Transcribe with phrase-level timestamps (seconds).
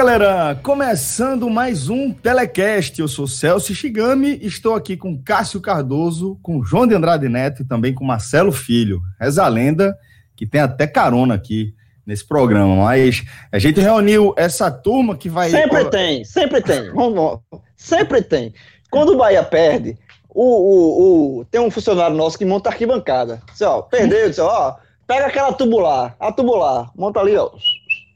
[0.00, 0.58] Galera!
[0.62, 2.98] Começando mais um Telecast.
[2.98, 7.66] Eu sou Celso Shigami, estou aqui com Cássio Cardoso, com João de Andrade Neto e
[7.66, 9.02] também com Marcelo Filho.
[9.20, 9.94] Essa lenda
[10.34, 11.74] que tem até carona aqui
[12.06, 15.50] nesse programa, mas a gente reuniu essa turma que vai.
[15.50, 16.88] Sempre tem, sempre tem.
[16.96, 17.40] Vamos,
[17.76, 18.54] sempre tem.
[18.90, 19.98] Quando o Bahia perde,
[20.30, 23.42] o, o, o, tem um funcionário nosso que monta arquibancada.
[23.52, 24.76] Assim, ó, perdeu, disse, ó,
[25.06, 27.50] pega aquela tubular, a tubular, monta ali, ó,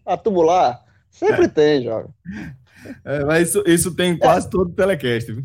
[0.06, 0.82] a tubular
[1.14, 2.08] Sempre tem, joga.
[3.02, 4.50] É, mas isso, isso tem quase é.
[4.50, 5.32] todo o telecast.
[5.32, 5.42] Viu?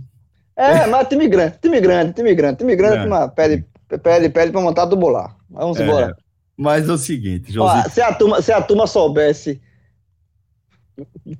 [0.57, 3.27] É, mas time grande, time grande, time grande, time grande, é.
[3.29, 3.65] pede,
[4.03, 5.37] pede, pede pra montar tubular.
[5.49, 6.17] Vamos é, embora.
[6.57, 7.87] Mas é o seguinte, José.
[7.91, 9.61] se, a turma, se a turma soubesse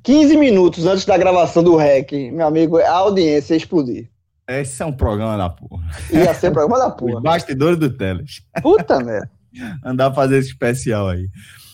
[0.04, 4.10] 15 minutos antes da gravação do REC, meu amigo, a audiência ia explodir.
[4.48, 5.86] Esse é um programa da porra.
[6.12, 7.18] Ia ser um programa da porra.
[7.18, 8.42] Os bastidores do Teles.
[8.62, 9.30] Puta merda.
[9.84, 11.28] Andar fazer esse especial aí.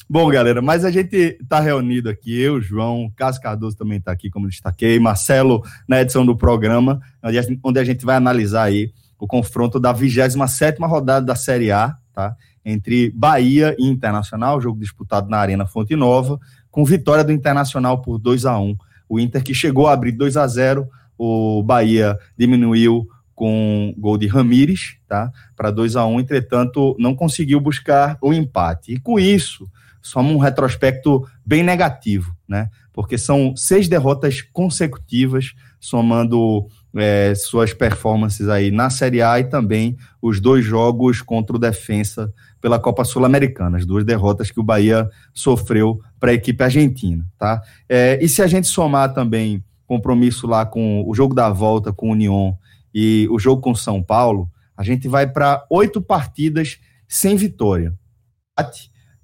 [0.07, 4.29] Bom, galera, mas a gente está reunido aqui, eu, João, Cássio Cardoso também está aqui,
[4.29, 7.01] como destaquei, Marcelo na edição do programa,
[7.63, 12.35] onde a gente vai analisar aí o confronto da 27 rodada da Série A, tá?
[12.63, 16.39] Entre Bahia e Internacional, jogo disputado na Arena Fonte Nova,
[16.69, 18.77] com vitória do Internacional por 2 a 1
[19.09, 24.27] O Inter que chegou a abrir 2 a 0 o Bahia diminuiu com gol de
[24.27, 25.31] Ramires, tá?
[25.55, 28.93] Para 2 a 1 entretanto, não conseguiu buscar o empate.
[28.93, 29.67] E com isso,
[30.05, 32.69] soma um retrospecto bem negativo, né?
[32.93, 39.97] Porque são seis derrotas consecutivas, somando é, suas performances aí na Série A e também
[40.21, 45.09] os dois jogos contra o Defensa pela Copa Sul-Americana, as duas derrotas que o Bahia
[45.33, 47.59] sofreu para a equipe argentina, tá?
[47.89, 52.09] É, e se a gente somar também compromisso lá com o jogo da volta com
[52.09, 52.55] o União
[52.93, 56.77] e o jogo com São Paulo, a gente vai para oito partidas
[57.07, 57.91] sem vitória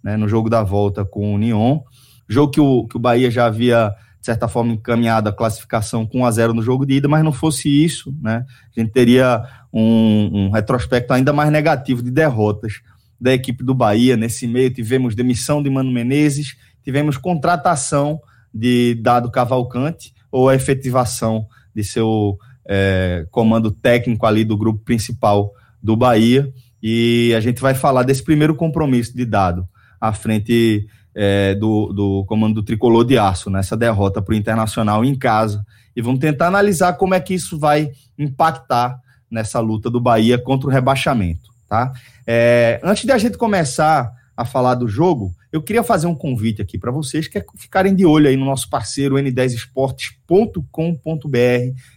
[0.03, 1.79] né, no jogo da volta com o Union.
[2.27, 6.19] Jogo que o, que o Bahia já havia, de certa forma, encaminhado a classificação com
[6.19, 8.45] 1 a 0 no jogo de ida, mas não fosse isso, né,
[8.75, 12.81] a gente teria um, um retrospecto ainda mais negativo de derrotas
[13.19, 14.17] da equipe do Bahia.
[14.17, 18.19] Nesse meio, tivemos demissão de Mano Menezes, tivemos contratação
[18.53, 22.37] de Dado Cavalcante ou a efetivação de seu
[22.67, 25.51] é, comando técnico ali do grupo principal
[25.81, 26.51] do Bahia.
[26.81, 29.67] E a gente vai falar desse primeiro compromisso de Dado
[30.01, 35.05] à frente é, do, do comando do tricolor de aço, nessa derrota para o Internacional
[35.05, 35.63] em casa.
[35.95, 40.67] E vamos tentar analisar como é que isso vai impactar nessa luta do Bahia contra
[40.67, 41.51] o rebaixamento.
[41.69, 41.93] Tá?
[42.25, 46.61] É, antes de a gente começar a falar do jogo, eu queria fazer um convite
[46.61, 51.37] aqui para vocês que é ficarem de olho aí no nosso parceiro n10esportes.com.br,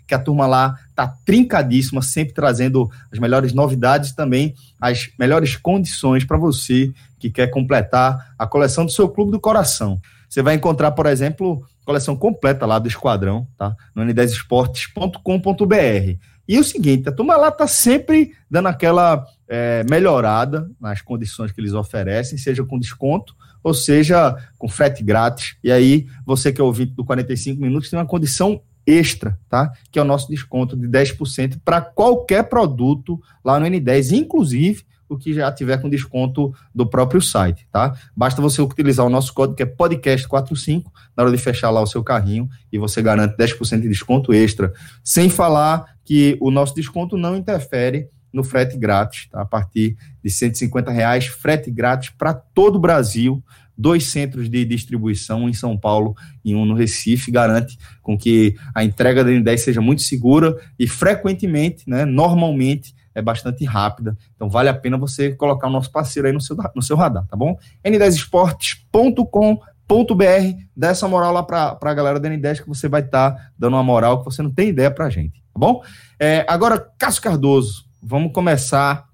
[0.06, 4.54] que a turma lá tá trincadíssima, sempre trazendo as melhores novidades também
[4.84, 9.98] as melhores condições para você que quer completar a coleção do seu clube do coração.
[10.28, 13.74] Você vai encontrar, por exemplo, coleção completa lá do Esquadrão, tá?
[13.94, 16.18] No n10esportes.com.br.
[16.46, 21.60] E o seguinte, a turma lá tá sempre dando aquela é, melhorada nas condições que
[21.60, 25.56] eles oferecem, seja com desconto ou seja com frete grátis.
[25.64, 29.72] E aí, você que é ouvinte do 45 Minutos tem uma condição extra, tá?
[29.90, 35.18] Que é o nosso desconto de 10% para qualquer produto lá no N10, inclusive o
[35.18, 37.94] que já tiver com desconto do próprio site, tá?
[38.16, 40.84] Basta você utilizar o nosso código que é podcast45
[41.16, 44.72] na hora de fechar lá o seu carrinho e você garante 10% de desconto extra,
[45.02, 49.42] sem falar que o nosso desconto não interfere no frete grátis, tá?
[49.42, 53.42] a partir de 150 reais, frete grátis para todo o Brasil,
[53.78, 58.56] dois centros de distribuição, um em São Paulo e um no Recife, garante com que
[58.74, 64.18] a entrega da N10 seja muito segura e frequentemente, né, normalmente, é bastante rápida.
[64.34, 67.24] Então vale a pena você colocar o nosso parceiro aí no seu, no seu radar,
[67.28, 67.56] tá bom?
[67.84, 73.50] n10esportes.com.br, dá essa moral lá para a galera da N10 que você vai estar tá
[73.56, 75.82] dando uma moral que você não tem ideia para gente, tá bom?
[76.18, 79.06] É, agora, Cássio Cardoso, vamos começar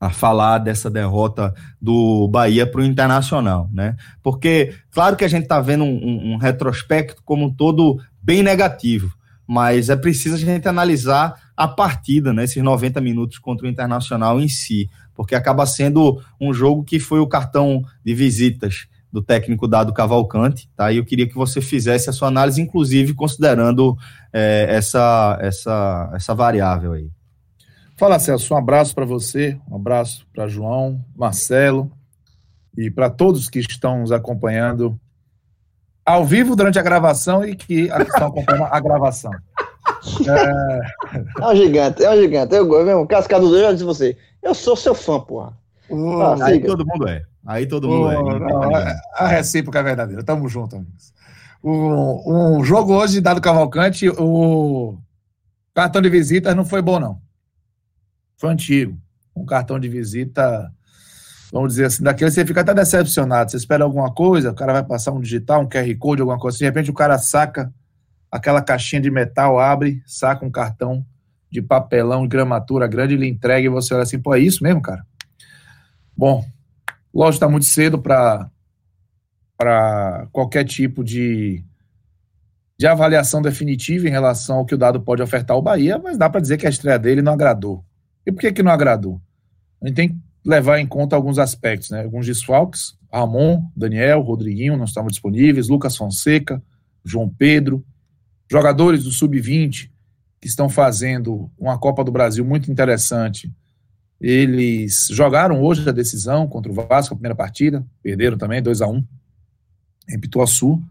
[0.00, 3.96] a falar dessa derrota do Bahia para o Internacional, né?
[4.22, 9.12] Porque, claro que a gente está vendo um, um, retrospecto como um todo bem negativo,
[9.46, 12.44] mas é preciso a gente analisar a partida, né?
[12.44, 17.20] Esses 90 minutos contra o Internacional em si, porque acaba sendo um jogo que foi
[17.20, 20.92] o cartão de visitas do técnico Dado Cavalcante, tá?
[20.92, 23.96] E eu queria que você fizesse a sua análise, inclusive considerando
[24.30, 27.08] é, essa, essa, essa variável aí.
[27.96, 31.90] Fala, Celso, um abraço para você, um abraço para João, Marcelo
[32.76, 35.00] e para todos que estão nos acompanhando
[36.04, 39.32] ao vivo durante a gravação e que estão acompanhando a gravação.
[40.28, 41.40] É...
[41.40, 42.54] é um gigante, é um gigante.
[42.54, 43.06] Eu gosto mesmo.
[43.06, 44.14] Cascado eu já disse você.
[44.42, 45.56] Eu sou seu fã, porra.
[45.88, 47.24] Uh, ah, aí todo mundo é.
[47.46, 48.38] Aí todo mundo é.
[48.40, 48.74] Não,
[49.14, 50.24] a recíproca é verdadeira.
[50.24, 51.14] Tamo junto, amigos.
[51.62, 54.98] O, o jogo hoje, dado Cavalcante, o
[55.74, 57.26] cartão de visitas não foi bom, não
[58.36, 58.98] foi antigo.
[59.34, 60.72] Um cartão de visita,
[61.52, 63.50] vamos dizer assim, daquele você fica até decepcionado.
[63.50, 66.56] Você espera alguma coisa, o cara vai passar um digital, um QR Code, alguma coisa
[66.56, 67.72] assim, de repente o cara saca
[68.30, 71.04] aquela caixinha de metal, abre, saca um cartão
[71.50, 75.06] de papelão, gramatura grande, ele entrega e você olha assim, pô, é isso mesmo, cara?
[76.16, 76.44] Bom,
[77.16, 78.50] lógico, está muito cedo para
[80.32, 81.64] qualquer tipo de,
[82.78, 86.28] de avaliação definitiva em relação ao que o dado pode ofertar ao Bahia, mas dá
[86.28, 87.84] para dizer que a estreia dele não agradou.
[88.26, 89.20] E por que, que não agradou?
[89.82, 92.04] A gente tem que levar em conta alguns aspectos, né?
[92.04, 96.62] Alguns desfalques, Ramon, Daniel, Rodriguinho não estavam disponíveis, Lucas Fonseca,
[97.04, 97.84] João Pedro,
[98.50, 99.90] jogadores do Sub-20
[100.40, 103.50] que estão fazendo uma Copa do Brasil muito interessante.
[104.20, 108.88] Eles jogaram hoje a decisão contra o Vasco, a primeira partida, perderam também 2 a
[108.88, 109.04] 1
[110.10, 110.82] em Pituaçu.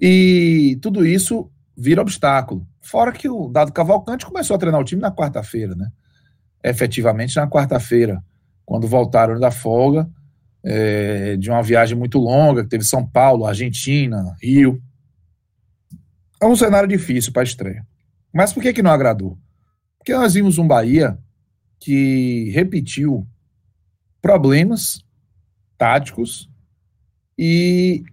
[0.00, 2.66] E tudo isso vira obstáculo.
[2.80, 5.90] Fora que o Dado Cavalcante começou a treinar o time na quarta-feira, né?
[6.62, 8.22] efetivamente na quarta-feira,
[8.64, 10.08] quando voltaram da folga,
[10.62, 14.80] é, de uma viagem muito longa, que teve São Paulo, Argentina, Rio.
[16.40, 17.86] É um cenário difícil para a estreia.
[18.32, 19.38] Mas por que, que não agradou?
[19.98, 21.18] Porque nós vimos um Bahia
[21.80, 23.26] que repetiu
[24.20, 25.02] problemas
[25.76, 26.50] táticos
[27.38, 28.04] e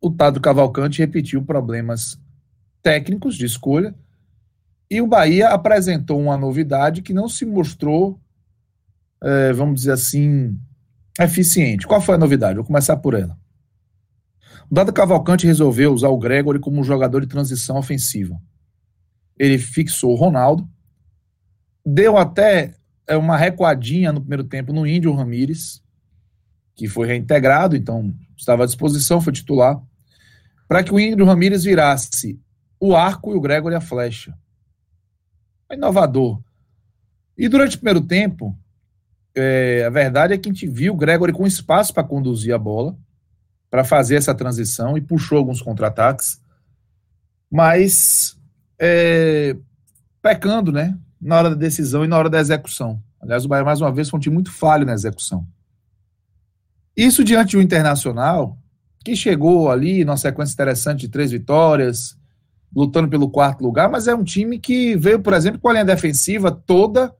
[0.00, 2.20] o Tado Cavalcante repetiu problemas
[2.82, 3.94] técnicos de escolha
[4.90, 8.20] e o Bahia apresentou uma novidade que não se mostrou,
[9.22, 10.56] é, vamos dizer assim,
[11.18, 11.86] eficiente.
[11.86, 12.56] Qual foi a novidade?
[12.56, 13.36] Vou começar por ela.
[14.70, 18.40] O Dado Cavalcante resolveu usar o Gregory como jogador de transição ofensiva.
[19.38, 20.68] Ele fixou o Ronaldo,
[21.86, 22.74] deu até
[23.06, 25.80] é, uma recuadinha no primeiro tempo no Índio Ramírez,
[26.74, 29.80] que foi reintegrado, então estava à disposição, foi titular,
[30.66, 32.40] para que o Índio Ramírez virasse
[32.80, 34.36] o arco e o Gregory a flecha
[35.72, 36.40] inovador.
[37.38, 38.56] E durante o primeiro tempo,
[39.34, 42.58] é, a verdade é que a gente viu o Gregory com espaço para conduzir a
[42.58, 42.96] bola,
[43.70, 46.40] para fazer essa transição e puxou alguns contra-ataques,
[47.50, 48.36] mas
[48.78, 49.56] é,
[50.22, 50.96] pecando, né?
[51.26, 53.02] Na hora da decisão e na hora da execução.
[53.20, 55.44] Aliás, o Bahia, mais uma vez, foi um time muito falho na execução.
[56.96, 58.56] Isso diante do Internacional,
[59.04, 62.16] que chegou ali numa sequência interessante de três vitórias,
[62.72, 65.84] lutando pelo quarto lugar, mas é um time que veio, por exemplo, com a linha
[65.84, 67.12] defensiva toda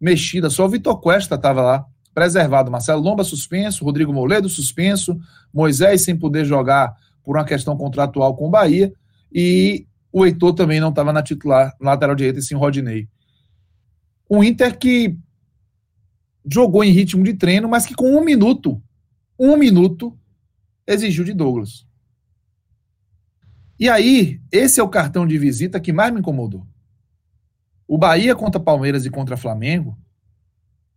[0.00, 0.48] mexida.
[0.48, 1.84] Só o Vitor Cuesta estava lá,
[2.14, 2.70] preservado.
[2.70, 5.20] Marcelo Lomba suspenso, Rodrigo Moledo suspenso,
[5.52, 8.90] Moisés sem poder jogar por uma questão contratual com o Bahia,
[9.30, 13.06] e o Heitor também não estava na titular, lateral direita, sim, Rodinei.
[14.32, 15.18] O Inter que
[16.48, 18.80] jogou em ritmo de treino, mas que com um minuto,
[19.36, 20.16] um minuto,
[20.86, 21.84] exigiu de Douglas.
[23.76, 26.64] E aí, esse é o cartão de visita que mais me incomodou.
[27.88, 29.98] O Bahia contra Palmeiras e contra Flamengo,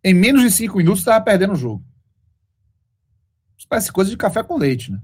[0.03, 1.83] em menos de cinco minutos, estava perdendo o jogo.
[3.57, 5.01] Isso parece coisa de café com leite, né?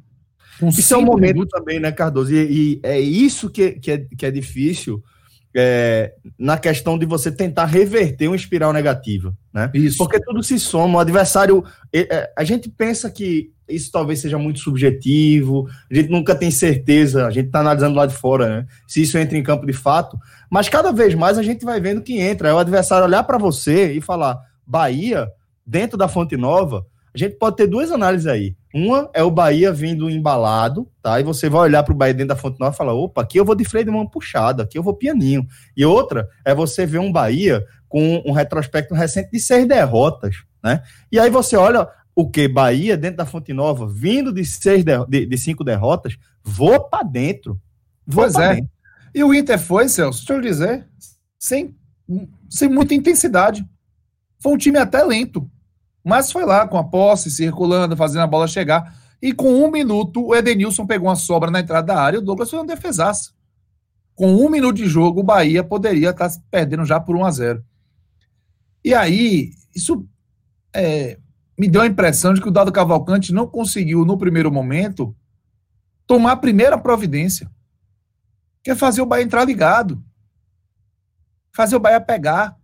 [0.60, 1.58] Com isso é um momento minutos...
[1.58, 2.32] também, né, Cardoso?
[2.32, 5.04] E, e, é isso que, que, é, que é difícil
[5.56, 9.70] é, na questão de você tentar reverter uma espiral negativa, né?
[9.74, 9.98] Isso.
[9.98, 10.98] Porque tudo se soma.
[10.98, 11.64] O adversário,
[11.94, 17.28] é, a gente pensa que isso talvez seja muito subjetivo, a gente nunca tem certeza,
[17.28, 18.68] a gente está analisando lá de fora, né?
[18.88, 20.18] Se isso entra em campo de fato,
[20.50, 22.50] mas cada vez mais a gente vai vendo que entra.
[22.50, 25.28] É o adversário olhar para você e falar: Bahia,
[25.66, 28.56] dentro da Fonte Nova, a gente pode ter duas análises aí.
[28.74, 31.20] Uma é o Bahia vindo embalado, tá?
[31.20, 33.40] E você vai olhar para o Bahia dentro da Fonte Nova e falar: opa, aqui
[33.40, 35.46] eu vou de freio de mão puxada, aqui eu vou pianinho.
[35.76, 40.84] E outra é você ver um Bahia com um retrospecto recente de seis derrotas, né?
[41.12, 42.48] E aí você olha o que?
[42.48, 47.04] Bahia dentro da Fonte Nova, vindo de, seis de, de, de cinco derrotas, vou para
[47.04, 47.60] dentro.
[48.06, 48.56] Vou pois é.
[48.56, 48.72] Dentro.
[49.14, 50.88] E o Inter foi, Celso, deixa eu dizer,
[51.40, 51.76] sem,
[52.50, 53.66] sem muita intensidade.
[54.40, 55.50] Foi um time até lento,
[56.04, 58.96] mas foi lá com a posse, circulando, fazendo a bola chegar.
[59.22, 62.24] E com um minuto, o Edenilson pegou uma sobra na entrada da área e o
[62.24, 63.36] Douglas foi um defesaço.
[64.16, 67.66] Com um minuto de jogo, o Bahia poderia estar perdendo já por 1 a 0
[68.84, 70.08] E aí, isso
[70.74, 71.18] é,
[71.58, 75.16] me deu a impressão de que o Dado Cavalcante não conseguiu, no primeiro momento,
[76.08, 77.52] tomar a primeira providência.
[78.64, 80.04] Que é fazer o Bahia entrar ligado.
[81.54, 82.58] Fazer o Bahia pegar.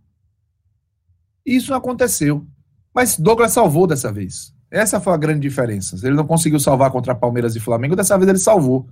[1.44, 2.46] Isso não aconteceu.
[2.96, 4.54] Mas Douglas salvou dessa vez.
[4.70, 5.94] Essa foi a grande diferença.
[6.02, 8.88] Ele não conseguiu salvar contra Palmeiras e Flamengo, dessa vez ele salvou.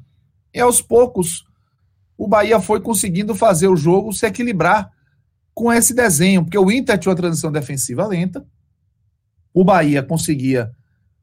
[0.53, 1.47] E aos poucos,
[2.15, 4.93] o Bahia foi conseguindo fazer o jogo se equilibrar
[5.55, 8.45] com esse desenho, porque o Inter tinha uma transição defensiva lenta,
[9.55, 10.71] o Bahia conseguia,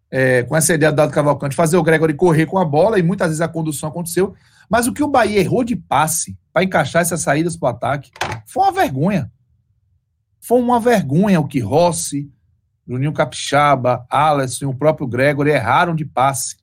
[0.09, 3.03] é, com essa ideia do Dado Cavalcante, fazer o Gregory correr com a bola, e
[3.03, 4.33] muitas vezes a condução aconteceu,
[4.67, 8.09] mas o que o Bahia errou de passe para encaixar essas saídas para o ataque
[8.47, 9.31] foi uma vergonha.
[10.39, 12.31] Foi uma vergonha o que Rossi,
[12.91, 16.57] Juninho Capixaba, Alisson e o próprio Gregory erraram de passe.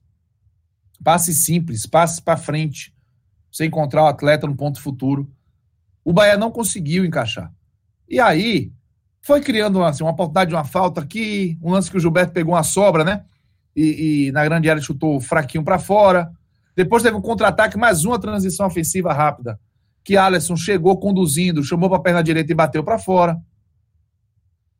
[1.03, 2.93] Passe simples, passe para frente.
[3.51, 5.29] Você encontrar o atleta no ponto futuro.
[6.03, 7.51] O Bahia não conseguiu encaixar.
[8.07, 8.71] E aí,
[9.21, 12.53] foi criando assim, uma oportunidade de uma falta aqui, um lance que o Gilberto pegou
[12.53, 13.23] uma sobra, né?
[13.75, 16.31] E, e na grande área chutou fraquinho para fora.
[16.75, 19.59] Depois teve um contra-ataque, mais uma transição ofensiva rápida,
[20.03, 23.39] que Alisson chegou conduzindo, chamou para a perna direita e bateu para fora.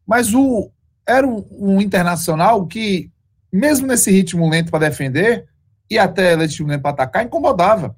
[0.05, 0.71] Mas o
[1.09, 3.11] era um, um, internacional que,
[3.51, 5.47] mesmo nesse ritmo lento para defender,
[5.89, 7.95] e até ritmo lento para atacar, incomodava.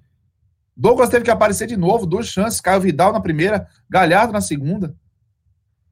[0.76, 4.96] Douglas teve que aparecer de novo, duas chances, Caio Vidal na primeira, Galhardo na segunda.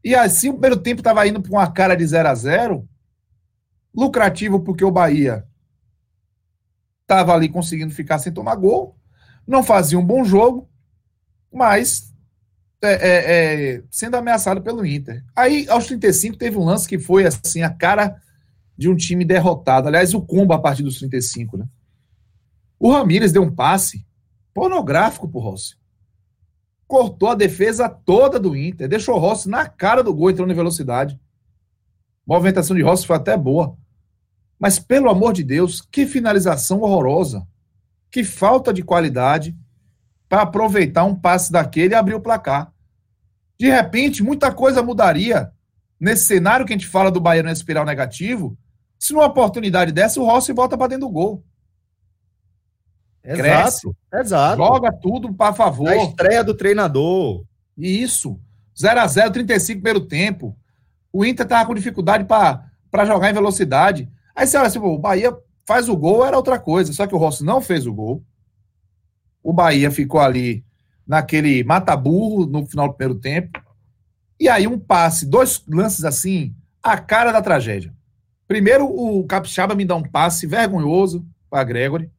[0.04, 2.88] E assim o primeiro tempo estava indo para uma cara de 0 a 0
[3.94, 5.46] lucrativo porque o Bahia
[7.02, 8.96] estava ali conseguindo ficar sem tomar gol,
[9.46, 10.70] não fazia um bom jogo,
[11.52, 12.09] mas
[12.82, 15.24] é, é, é, sendo ameaçado pelo Inter.
[15.36, 18.22] Aí, aos 35, teve um lance que foi assim, a cara
[18.78, 19.88] de um time derrotado.
[19.88, 21.68] Aliás, o combo a partir dos 35, né?
[22.80, 24.06] O Ramires deu um passe
[24.54, 25.76] pornográfico pro Rossi.
[26.88, 30.56] Cortou a defesa toda do Inter, deixou o Rossi na cara do gol, entrando em
[30.56, 31.16] velocidade.
[31.16, 33.78] A movimentação de Rossi foi até boa.
[34.58, 37.46] Mas, pelo amor de Deus, que finalização horrorosa.
[38.10, 39.56] Que falta de qualidade
[40.30, 42.72] para aproveitar um passe daquele e abrir o placar.
[43.60, 45.52] De repente, muita coisa mudaria
[46.00, 48.58] nesse cenário que a gente fala do Bahia no espiral negativo,
[48.98, 51.44] se numa oportunidade dessa o Rossi volta para dentro do gol.
[53.24, 54.58] Exato, Cresce, exato.
[54.58, 55.90] Joga tudo para favor.
[55.90, 57.44] A estreia do treinador.
[57.78, 58.40] Isso.
[58.80, 60.58] 0 a 0 35 primeiro tempo.
[61.12, 64.10] O Inter tava com dificuldade para jogar em velocidade.
[64.34, 65.36] Aí você olha assim, o Bahia
[65.68, 66.94] faz o gol, era outra coisa.
[66.94, 68.24] Só que o Rossi não fez o gol.
[69.44, 70.64] O Bahia ficou ali
[71.08, 73.60] naquele mata-burro no final do primeiro tempo.
[74.40, 77.94] E aí um passe, dois lances assim, a cara da tragédia.
[78.48, 82.12] Primeiro, o Capixaba me dá um passe vergonhoso para Gregory,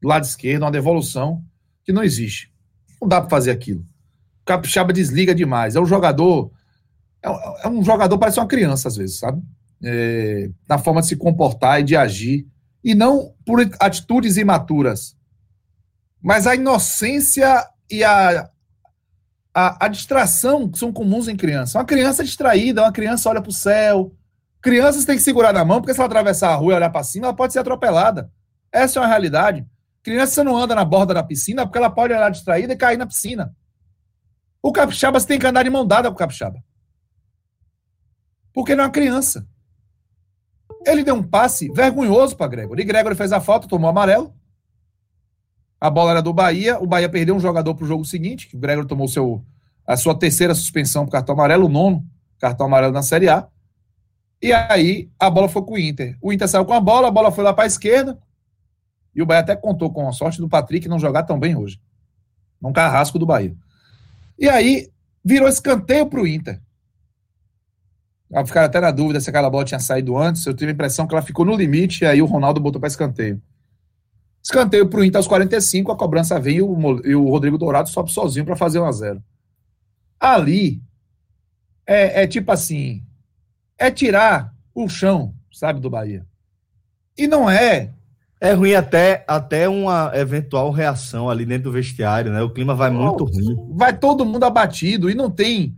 [0.00, 1.42] do lado esquerdo, uma devolução
[1.84, 2.52] que não existe.
[3.00, 3.80] Não dá para fazer aquilo.
[4.42, 5.76] O Capixaba desliga demais.
[5.76, 6.50] É um jogador.
[7.22, 9.42] É um jogador, parece uma criança, às vezes, sabe?
[9.82, 12.46] É, na forma de se comportar e de agir.
[12.82, 15.14] E não por atitudes imaturas
[16.22, 18.48] mas a inocência e a,
[19.54, 21.78] a, a, distração são comuns em criança.
[21.78, 24.14] Uma criança distraída, uma criança olha para o céu.
[24.62, 27.02] Crianças têm que segurar na mão, porque se ela atravessar a rua e olhar para
[27.02, 28.30] cima, ela pode ser atropelada.
[28.70, 29.66] Essa é uma realidade.
[30.02, 33.06] Criança não anda na borda da piscina porque ela pode olhar distraída e cair na
[33.06, 33.54] piscina.
[34.62, 36.62] O capixaba você tem que andar de mão dada com o capixaba.
[38.52, 39.46] Porque não é uma criança.
[40.86, 42.84] Ele deu um passe vergonhoso para Gregory.
[42.84, 44.34] E fez a falta, tomou amarelo.
[45.80, 46.78] A bola era do Bahia.
[46.78, 49.42] O Bahia perdeu um jogador para o jogo seguinte, que o Gregor tomou seu,
[49.86, 52.06] a sua terceira suspensão por cartão amarelo, o nono
[52.40, 53.46] cartão amarelo na Série A.
[54.42, 56.16] E aí a bola foi com o Inter.
[56.20, 58.18] O Inter saiu com a bola, a bola foi lá para a esquerda.
[59.14, 61.78] E o Bahia até contou com a sorte do Patrick não jogar tão bem hoje.
[62.60, 63.54] Num carrasco do Bahia.
[64.38, 64.90] E aí
[65.22, 66.60] virou escanteio para o Inter.
[68.46, 70.46] Ficaram até na dúvida se aquela bola tinha saído antes.
[70.46, 72.88] Eu tive a impressão que ela ficou no limite e aí o Ronaldo botou para
[72.88, 73.42] escanteio.
[74.42, 77.90] Escanteio para o Inter aos 45, a cobrança vem e o, e o Rodrigo Dourado
[77.90, 79.22] sobe sozinho para fazer 1 a 0
[80.18, 80.82] Ali
[81.86, 83.02] é, é, tipo assim:
[83.78, 86.26] é tirar o chão, sabe, do Bahia.
[87.16, 87.92] E não é.
[88.42, 92.40] É ruim até, até uma eventual reação ali dentro do vestiário, né?
[92.40, 93.74] O clima vai muito ruim.
[93.76, 95.76] Vai todo mundo abatido e não tem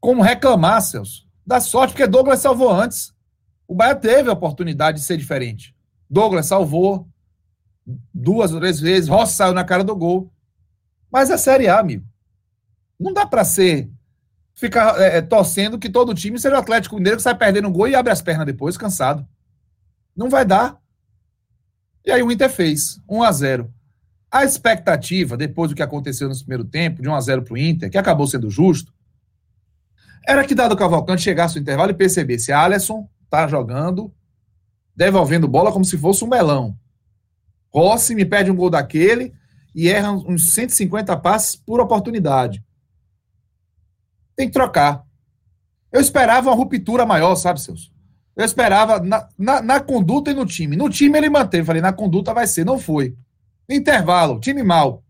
[0.00, 1.24] como reclamar, Celso.
[1.46, 3.12] Da sorte, porque Douglas salvou antes.
[3.68, 5.72] O Bahia teve a oportunidade de ser diferente.
[6.08, 7.06] Douglas salvou,
[8.12, 10.32] duas ou três vezes, Rossi saiu na cara do gol.
[11.10, 12.04] Mas é Série A, amigo.
[12.98, 13.90] Não dá para ser
[14.54, 17.72] ficar é, é, torcendo que todo time seja o Atlético Mineiro que sai perdendo um
[17.72, 19.26] gol e abre as pernas depois, cansado.
[20.14, 20.78] Não vai dar.
[22.04, 23.72] E aí o Inter fez 1 a 0
[24.30, 27.58] A expectativa, depois do que aconteceu no primeiro tempo, de 1 a 0 para o
[27.58, 28.92] Inter, que acabou sendo justo,
[30.26, 34.12] era que dado o Cavalcante chegasse no intervalo e percebesse Alisson tá jogando,
[34.94, 36.76] devolvendo bola como se fosse um melão.
[37.72, 39.32] Rossi me perde um gol daquele
[39.74, 42.62] e erra uns 150 passes por oportunidade.
[44.34, 45.04] Tem que trocar.
[45.92, 47.92] Eu esperava uma ruptura maior, sabe, seus?
[48.36, 50.76] Eu esperava na, na, na, conduta e no time.
[50.76, 51.64] No time ele manteve.
[51.64, 52.64] Falei, na conduta vai ser.
[52.64, 53.16] Não foi.
[53.68, 55.04] Intervalo, time mal.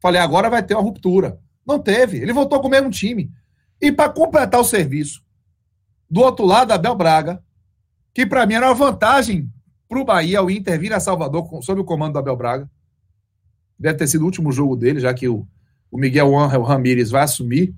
[0.00, 1.40] Falei, agora vai ter uma ruptura.
[1.66, 2.18] Não teve.
[2.18, 3.30] Ele voltou com o mesmo time.
[3.80, 5.22] E para completar o serviço,
[6.08, 7.42] do outro lado, Abel Braga,
[8.14, 9.50] que para mim era uma vantagem
[9.88, 12.70] para o Bahia, o Inter vir a Salvador sob o comando do Abel Braga.
[13.78, 15.46] Deve ter sido o último jogo dele, já que o,
[15.90, 17.74] o Miguel Angel Ramírez vai assumir.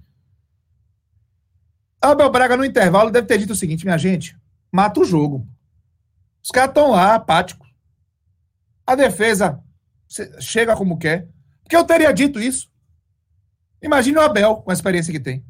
[2.01, 4.37] Abel Braga, no intervalo, deve ter dito o seguinte: minha gente,
[4.73, 5.47] mata o jogo.
[6.43, 7.69] Os caras estão lá, apáticos.
[8.87, 9.63] A defesa
[10.41, 11.29] chega como quer.
[11.63, 12.71] Porque eu teria dito isso.
[13.83, 15.45] Imagine o Abel com a experiência que tem.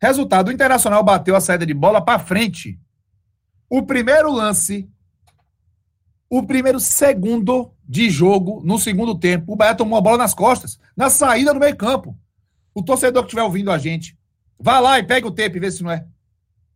[0.00, 2.80] Resultado: o Internacional bateu a saída de bola para frente.
[3.68, 4.90] O primeiro lance,
[6.30, 10.78] o primeiro segundo de jogo no segundo tempo, o Bahia tomou a bola nas costas,
[10.96, 12.16] na saída do meio-campo.
[12.72, 14.16] O torcedor que estiver ouvindo a gente,
[14.56, 16.06] vá lá e pega o tempo e vê se não é.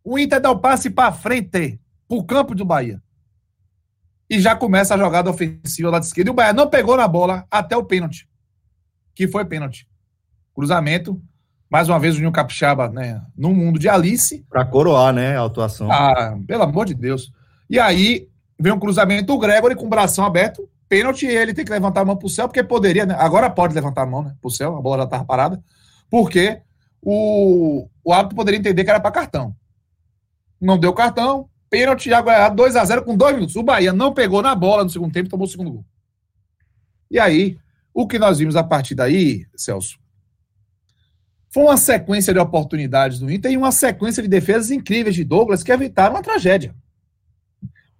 [0.03, 3.01] O Inter dá o passe para frente, pro campo do Bahia.
[4.29, 6.29] E já começa a jogada ofensiva lá de esquerda.
[6.29, 8.27] E o Bahia não pegou na bola até o pênalti.
[9.15, 9.87] Que foi pênalti.
[10.53, 11.21] Cruzamento.
[11.69, 13.21] Mais uma vez o Juninho Capixaba, né?
[13.37, 14.45] No mundo de Alice.
[14.49, 15.37] Para coroar, né?
[15.37, 15.91] A atuação.
[15.91, 17.31] Ah, pelo amor de Deus.
[17.69, 18.27] E aí
[18.59, 20.69] vem um cruzamento, o Gregory com o bração aberto.
[20.87, 23.15] Pênalti, ele tem que levantar a mão pro céu, porque poderia, né?
[23.17, 24.35] Agora pode levantar a mão, né?
[24.39, 25.61] Pro céu, a bola já tava parada.
[26.09, 26.61] Porque
[27.01, 29.55] o, o árbitro poderia entender que era para cartão
[30.59, 33.55] não deu cartão, pênalti, já ganhado 2 a 0 com dois minutos.
[33.55, 35.85] O Bahia não pegou na bola no segundo tempo tomou o segundo gol.
[37.09, 37.57] E aí,
[37.93, 39.97] o que nós vimos a partir daí, Celso,
[41.49, 45.63] foi uma sequência de oportunidades do Inter e uma sequência de defesas incríveis de Douglas
[45.63, 46.75] que evitaram uma tragédia.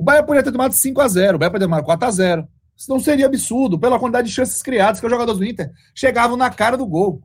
[0.05, 2.47] Bahia poderia ter tomado 5 a 0 o Bahia poderia ter tomado 4 a 0
[2.77, 6.37] Isso não seria absurdo, pela quantidade de chances criadas que os jogadores do Inter chegavam
[6.37, 7.21] na cara do gol.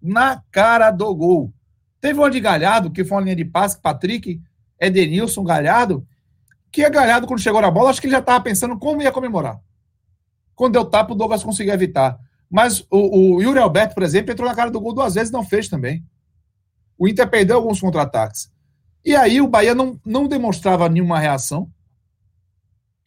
[0.00, 1.52] Na cara do gol.
[2.00, 4.40] Teve uma de Galhardo, que foi uma linha de passe, Patrick,
[4.80, 6.04] Edenilson, Galhardo,
[6.72, 9.12] que a Galhardo, quando chegou na bola, acho que ele já estava pensando como ia
[9.12, 9.60] comemorar.
[10.56, 12.18] Quando deu tapa, o Douglas conseguiu evitar.
[12.50, 15.32] Mas o, o Yuri Alberto, por exemplo, entrou na cara do gol duas vezes e
[15.32, 16.04] não fez também.
[16.98, 18.50] O Inter perdeu alguns contra-ataques.
[19.04, 21.70] E aí o Bahia não, não demonstrava nenhuma reação.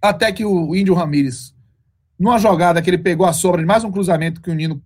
[0.10, 1.54] Até que o Índio Ramírez,
[2.18, 4.82] numa jogada que ele pegou a sobra de mais um cruzamento que o Nino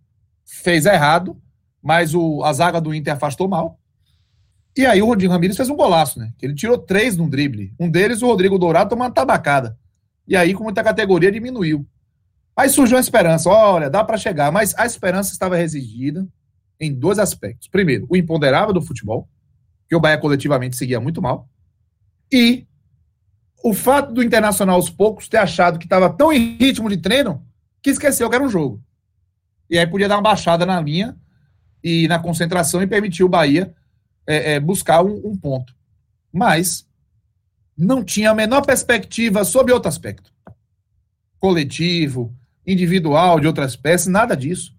[0.46, 1.38] fez errado,
[1.82, 3.80] mas o, a zaga do Inter afastou mal.
[4.78, 6.32] E aí o Rodrigo Ramírez fez um golaço, né?
[6.42, 7.74] Ele tirou três no drible.
[7.78, 9.78] Um deles, o Rodrigo Dourado, tomando tabacada.
[10.26, 11.86] E aí, com muita categoria, diminuiu.
[12.56, 13.50] Aí surgiu a esperança.
[13.50, 14.52] Olha, dá para chegar.
[14.52, 16.26] Mas a esperança estava residida
[16.80, 17.68] em dois aspectos.
[17.68, 19.28] Primeiro, o imponderável do futebol,
[19.90, 21.50] que o Bahia coletivamente seguia muito mal.
[22.32, 22.68] E
[23.63, 27.45] o fato do Internacional, aos poucos, ter achado que estava tão em ritmo de treino
[27.82, 28.82] que esqueceu que era um jogo.
[29.69, 31.17] E aí podia dar uma baixada na linha
[31.84, 33.74] e na concentração e permitir o Bahia
[34.26, 35.76] é, é, buscar um, um ponto.
[36.32, 36.88] Mas
[37.78, 40.32] não tinha a menor perspectiva sobre outro aspecto.
[41.39, 44.76] Coletivo, individual, de outras peças, nada disso.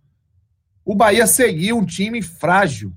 [0.84, 2.92] O Bahia seguia um time frágil,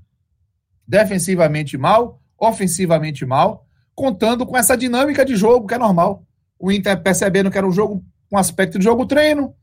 [0.86, 3.63] defensivamente mal, ofensivamente mal,
[3.94, 6.24] contando com essa dinâmica de jogo que é normal.
[6.58, 9.54] O Inter percebendo que era um jogo um aspecto de jogo treino,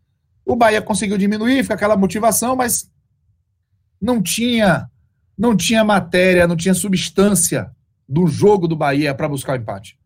[0.45, 2.89] o Bahia conseguiu diminuir, fica aquela motivação, mas
[3.99, 4.89] não tinha
[5.37, 7.71] não tinha matéria, não tinha substância
[8.07, 9.97] do jogo do Bahia para buscar o empate.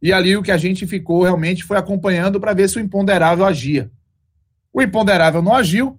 [0.00, 3.44] E ali o que a gente ficou realmente foi acompanhando para ver se o imponderável
[3.44, 3.90] agia.
[4.72, 5.98] O imponderável não agiu.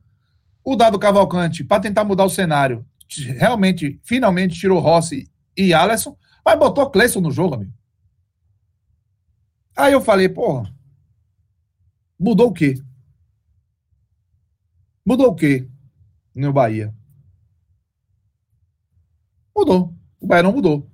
[0.64, 2.86] O dado Cavalcante, para tentar mudar o cenário,
[3.38, 7.74] realmente, finalmente tirou Rossi e Alisson, mas botou Cleison no jogo, amigo.
[9.76, 10.72] Aí eu falei, porra,
[12.20, 12.76] mudou o quê?
[15.06, 15.68] Mudou o quê
[16.36, 16.94] no Bahia?
[19.56, 19.94] Mudou.
[20.20, 20.90] O Bahia não mudou.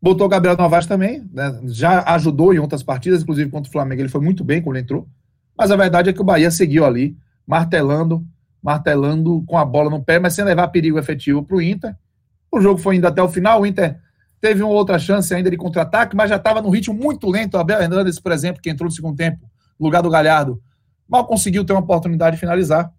[0.00, 1.60] Botou o Gabriel Novaes também, né?
[1.64, 5.08] já ajudou em outras partidas, inclusive contra o Flamengo, ele foi muito bem quando entrou.
[5.56, 8.24] Mas a verdade é que o Bahia seguiu ali, martelando,
[8.62, 11.96] martelando com a bola no pé, mas sem levar perigo efetivo para o Inter.
[12.52, 14.00] O jogo foi indo até o final, o Inter
[14.40, 17.56] teve uma outra chance ainda de contra-ataque, mas já estava no ritmo muito lento.
[17.56, 20.62] Abel Hernandes, por exemplo, que entrou no segundo tempo, no lugar do Galhardo,
[21.08, 22.92] mal conseguiu ter uma oportunidade de finalizar.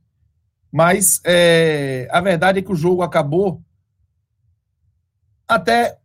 [0.71, 3.61] Mas é, a verdade é que o jogo acabou
[5.47, 5.97] até,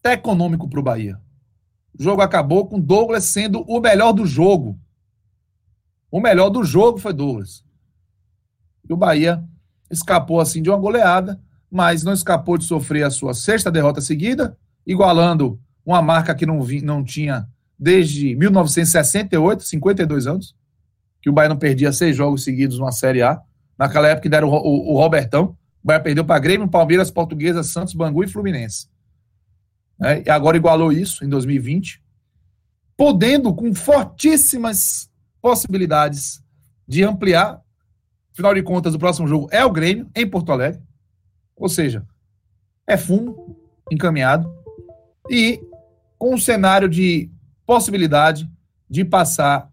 [0.00, 1.20] até econômico para o Bahia.
[1.98, 4.78] O jogo acabou com Douglas sendo o melhor do jogo.
[6.10, 7.64] O melhor do jogo foi Douglas.
[8.88, 9.44] E o Bahia
[9.90, 11.40] escapou assim de uma goleada,
[11.72, 14.54] mas não escapou de sofrer a sua sexta derrota seguida,
[14.86, 20.54] igualando uma marca que não, não tinha desde 1968, 52 anos,
[21.22, 23.40] que o Bahia não perdia seis jogos seguidos numa Série A.
[23.78, 27.94] Naquela época deram o, o, o Robertão, o Bahia perdeu para Grêmio, Palmeiras, Portuguesa, Santos,
[27.94, 28.86] Bangu e Fluminense.
[30.02, 32.02] É, e agora igualou isso em 2020,
[32.98, 36.42] podendo com fortíssimas possibilidades
[36.86, 37.62] de ampliar.
[38.30, 40.82] Afinal de contas, o próximo jogo é o Grêmio, em Porto Alegre.
[41.56, 42.06] Ou seja,
[42.86, 43.56] é fumo
[43.90, 44.52] encaminhado.
[45.30, 45.60] E
[46.18, 47.30] com um cenário de
[47.66, 48.50] possibilidade
[48.88, 49.70] de passar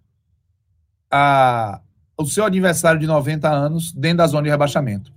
[1.12, 1.82] a,
[2.18, 5.12] o seu adversário de 90 anos dentro da zona de rebaixamento.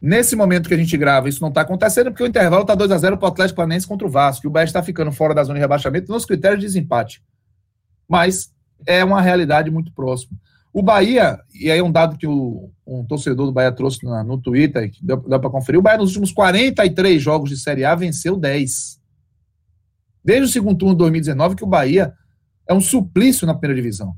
[0.00, 2.90] Nesse momento que a gente grava, isso não está acontecendo, porque o intervalo está 2
[2.90, 5.32] a 0 para o Atlético Paranaense contra o Vasco, e o Bahia está ficando fora
[5.32, 7.22] da zona de rebaixamento nos critérios de desempate.
[8.08, 8.52] Mas
[8.84, 10.36] é uma realidade muito próxima.
[10.72, 14.38] O Bahia, e aí um dado que o, um torcedor do Bahia trouxe na, no
[14.38, 17.94] Twitter, que dá, dá para conferir, o Bahia nos últimos 43 jogos de Série A
[17.94, 19.00] venceu 10.
[20.24, 22.14] Desde o segundo turno de 2019 que o Bahia
[22.66, 24.16] é um suplício na primeira divisão.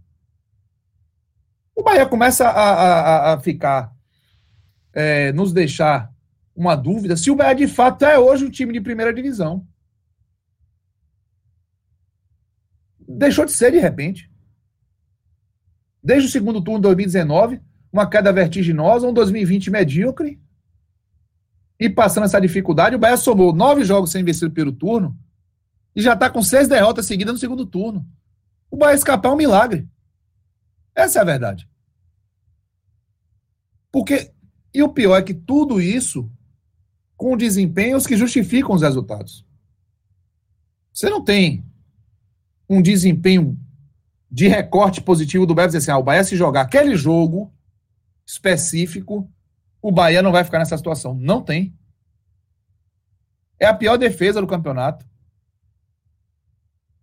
[1.74, 3.92] O Bahia começa a, a, a ficar,
[4.92, 6.12] é, nos deixar
[6.54, 9.66] uma dúvida se o Bahia de fato é hoje um time de primeira divisão.
[13.06, 14.30] Deixou de ser de repente.
[16.02, 17.60] Desde o segundo turno de 2019,
[17.94, 20.40] uma queda vertiginosa, um 2020 medíocre.
[21.78, 25.16] E passando essa dificuldade, o Bahia somou nove jogos sem vencer pelo turno
[25.94, 28.04] e já está com seis derrotas seguidas no segundo turno.
[28.68, 29.88] O Bahia escapar é um milagre.
[30.92, 31.68] Essa é a verdade.
[33.92, 34.32] Porque,
[34.74, 36.28] e o pior é que tudo isso
[37.16, 39.46] com desempenhos que justificam os resultados.
[40.92, 41.64] Você não tem
[42.68, 43.56] um desempenho
[44.28, 47.54] de recorte positivo do Bahia dizer assim, ah, o Bahia se jogar aquele jogo
[48.26, 49.30] específico,
[49.80, 51.14] o Bahia não vai ficar nessa situação.
[51.14, 51.74] Não tem.
[53.58, 55.06] É a pior defesa do campeonato.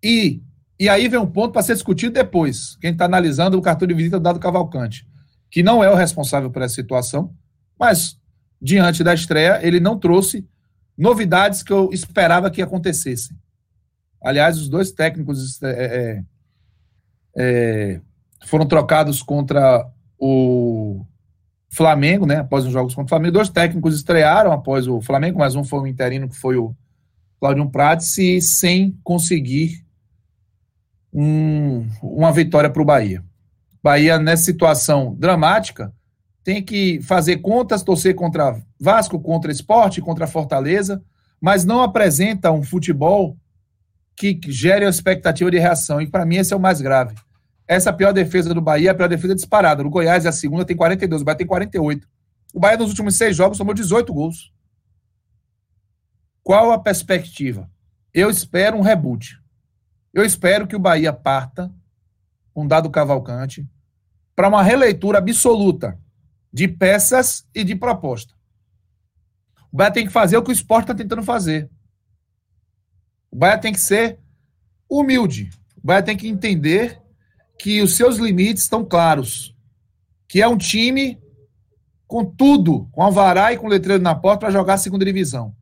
[0.04, 0.42] E
[0.82, 2.76] e aí vem um ponto para ser discutido depois.
[2.78, 5.08] Quem está analisando o cartão de visita do Dado Cavalcante,
[5.48, 7.32] que não é o responsável por essa situação,
[7.80, 8.20] mas
[8.60, 10.44] diante da estreia, ele não trouxe
[10.98, 13.38] novidades que eu esperava que acontecessem.
[14.24, 16.24] Aliás, os dois técnicos é, é,
[17.38, 18.02] é,
[18.48, 21.06] foram trocados contra o
[21.74, 22.38] Flamengo, né?
[22.38, 23.34] Após os jogos contra o Flamengo.
[23.34, 26.76] Dois técnicos estrearam após o Flamengo, mas um foi o interino, que foi o
[27.40, 29.84] Claudio Prates, e sem conseguir
[31.14, 33.24] um, uma vitória para o Bahia.
[33.82, 35.94] Bahia, nessa situação dramática,
[36.44, 41.02] tem que fazer contas, torcer contra Vasco, contra Esporte, contra Fortaleza,
[41.40, 43.38] mas não apresenta um futebol
[44.16, 46.02] que gere a expectativa de reação.
[46.02, 47.16] E para mim esse é o mais grave.
[47.72, 49.82] Essa é pior defesa do Bahia, a pior defesa disparada.
[49.82, 52.06] No Goiás, a segunda tem 42, o Bahia tem 48.
[52.54, 54.54] O Bahia, nos últimos seis jogos, tomou 18 gols.
[56.44, 57.72] Qual a perspectiva?
[58.14, 59.42] Eu espero um reboot.
[60.14, 61.74] Eu espero que o Bahia parta
[62.54, 63.66] com dado Cavalcante
[64.36, 65.98] para uma releitura absoluta
[66.52, 68.34] de peças e de proposta.
[69.72, 71.70] O Bahia tem que fazer o que o esporte está tentando fazer.
[73.32, 74.20] O Bahia tem que ser
[74.90, 75.50] humilde.
[75.82, 77.01] O Bahia tem que entender
[77.62, 79.56] que os seus limites estão claros.
[80.28, 81.20] Que é um time
[82.08, 85.56] com tudo, com alvará e com letreiro na porta para jogar a segunda divisão.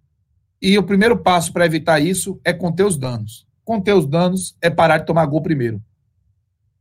[0.62, 4.68] E o primeiro passo para evitar isso é conter os danos conter os danos é
[4.68, 5.80] parar de tomar gol primeiro.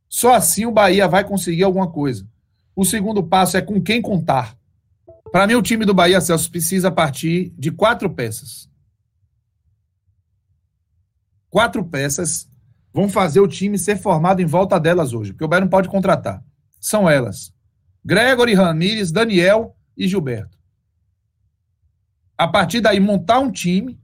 [0.09, 2.27] Só assim o Bahia vai conseguir alguma coisa.
[2.75, 4.57] O segundo passo é com quem contar.
[5.31, 8.71] Para mim, o time do Bahia, Celso, precisa partir de quatro peças.
[11.51, 12.48] Quatro peças
[12.99, 15.89] vão fazer o time ser formado em volta delas hoje, porque o Bahia não pode
[15.89, 16.43] contratar.
[16.81, 17.55] São elas:
[18.05, 20.59] Gregory, Ramires, Daniel e Gilberto.
[22.37, 24.01] A partir daí, montar um time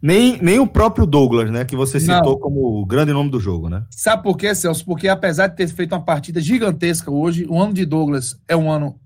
[0.00, 1.64] nem, nem o próprio Douglas, né?
[1.64, 2.38] Que você citou Não.
[2.38, 3.84] como o grande nome do jogo, né?
[3.90, 4.84] Sabe por quê, Celso?
[4.84, 8.70] Porque apesar de ter feito uma partida gigantesca hoje, o ano de Douglas é um
[8.70, 9.00] ano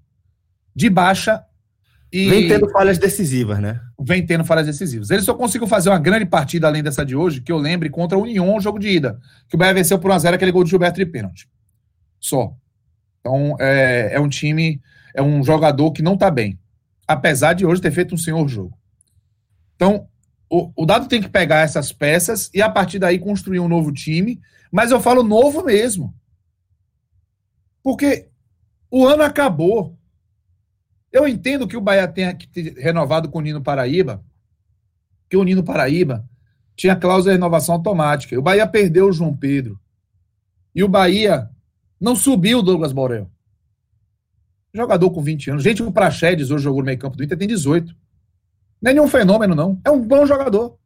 [0.74, 1.42] de baixa.
[2.12, 3.80] E vem tendo falhas decisivas, né?
[4.00, 5.10] Vem tendo falhas decisivas.
[5.10, 8.16] Ele só conseguiu fazer uma grande partida além dessa de hoje, que eu lembre, contra
[8.16, 9.18] o Union, jogo de ida.
[9.48, 11.48] Que o Bahia venceu por 1x0 aquele gol de Gilberto de pênalti.
[12.20, 12.54] Só.
[13.20, 14.80] Então, é, é um time,
[15.14, 16.58] é um jogador que não tá bem.
[17.08, 18.76] Apesar de hoje ter feito um senhor jogo.
[19.74, 20.08] Então,
[20.48, 23.92] o, o Dado tem que pegar essas peças e a partir daí construir um novo
[23.92, 24.40] time,
[24.70, 26.14] mas eu falo novo mesmo.
[27.82, 28.28] Porque
[28.90, 29.95] o ano acabou.
[31.16, 34.22] Eu entendo que o Bahia tenha que ter renovado com o Nino Paraíba,
[35.30, 36.28] que o Nino Paraíba
[36.76, 38.38] tinha cláusula de renovação automática.
[38.38, 39.80] O Bahia perdeu o João Pedro.
[40.74, 41.48] E o Bahia
[41.98, 43.30] não subiu o Douglas Borel.
[44.74, 45.62] Jogador com 20 anos.
[45.62, 47.96] Gente, o Praxedes hoje jogou no meio campo do Inter tem 18.
[48.82, 49.80] Não é nenhum fenômeno, não.
[49.86, 50.78] É um bom jogador.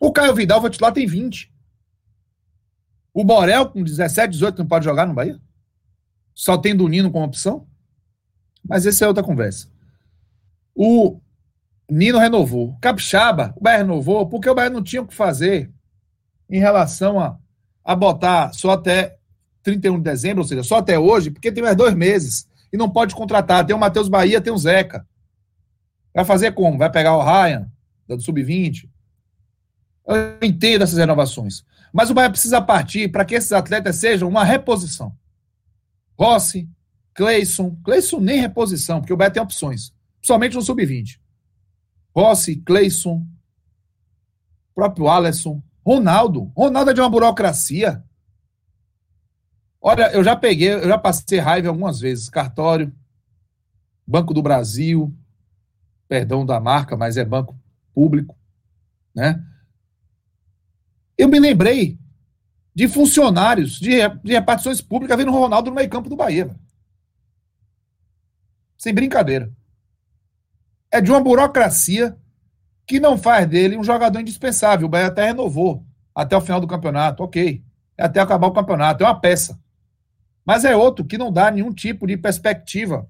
[0.00, 1.48] O Caio Vidal, vou te lá, tem 20.
[3.14, 5.40] O Borel, com 17, 18, não pode jogar no Bahia?
[6.34, 7.68] Só tendo o Nino como opção?
[8.66, 9.68] Mas essa é outra conversa.
[10.74, 11.20] O
[11.90, 12.76] Nino renovou.
[12.80, 15.70] Capixaba, o Bahia renovou, porque o Bahia não tinha o que fazer
[16.48, 17.38] em relação a,
[17.84, 19.16] a botar só até
[19.62, 22.48] 31 de dezembro, ou seja, só até hoje, porque tem mais dois meses.
[22.72, 23.66] E não pode contratar.
[23.66, 25.06] Tem o Matheus Bahia, tem o Zeca.
[26.14, 26.78] Vai fazer como?
[26.78, 27.70] Vai pegar o Ryan,
[28.08, 28.88] do Sub-20?
[30.06, 31.64] Eu entendo essas renovações.
[31.92, 35.14] Mas o Bahia precisa partir para que esses atletas sejam uma reposição.
[36.18, 36.68] Rossi,
[37.14, 37.76] Cleison.
[37.84, 39.92] Cleison nem reposição, porque o Bahia tem opções.
[40.20, 41.20] Somente no Sub-20.
[42.14, 43.26] Rossi, Cleison,
[44.74, 46.52] próprio Alisson, Ronaldo.
[46.56, 48.04] Ronaldo é de uma burocracia.
[49.80, 52.28] Olha, eu já peguei, eu já passei raiva algumas vezes.
[52.28, 52.94] Cartório,
[54.06, 55.14] Banco do Brasil,
[56.08, 57.58] perdão da marca, mas é banco
[57.94, 58.36] público,
[59.14, 59.44] né?
[61.16, 61.98] Eu me lembrei
[62.74, 66.54] de funcionários de, de repartições públicas vendo o Ronaldo no meio campo do Bahia.
[68.82, 69.48] Sem brincadeira.
[70.90, 72.18] É de uma burocracia
[72.84, 74.88] que não faz dele um jogador indispensável.
[74.88, 77.62] O Bahia até renovou até o final do campeonato, ok.
[77.96, 79.56] É até acabar o campeonato, é uma peça.
[80.44, 83.08] Mas é outro que não dá nenhum tipo de perspectiva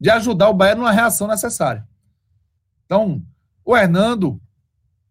[0.00, 1.86] de ajudar o Bahia numa reação necessária.
[2.84, 3.24] Então,
[3.64, 4.42] o Hernando,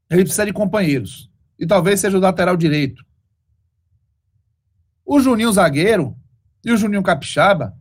[0.10, 1.31] ele precisa de companheiros.
[1.58, 3.01] E talvez seja o lateral direito.
[5.05, 6.17] O Juninho zagueiro
[6.65, 7.79] e o Juninho Capixaba,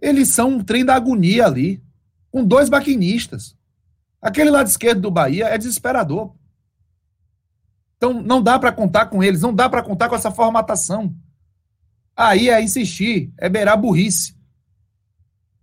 [0.00, 1.82] eles são um trem da agonia ali,
[2.30, 3.56] com dois maquinistas.
[4.20, 6.34] Aquele lado esquerdo do Bahia é desesperador.
[7.96, 11.14] Então não dá para contar com eles, não dá para contar com essa formatação.
[12.14, 14.36] Aí é insistir, é beirar burrice.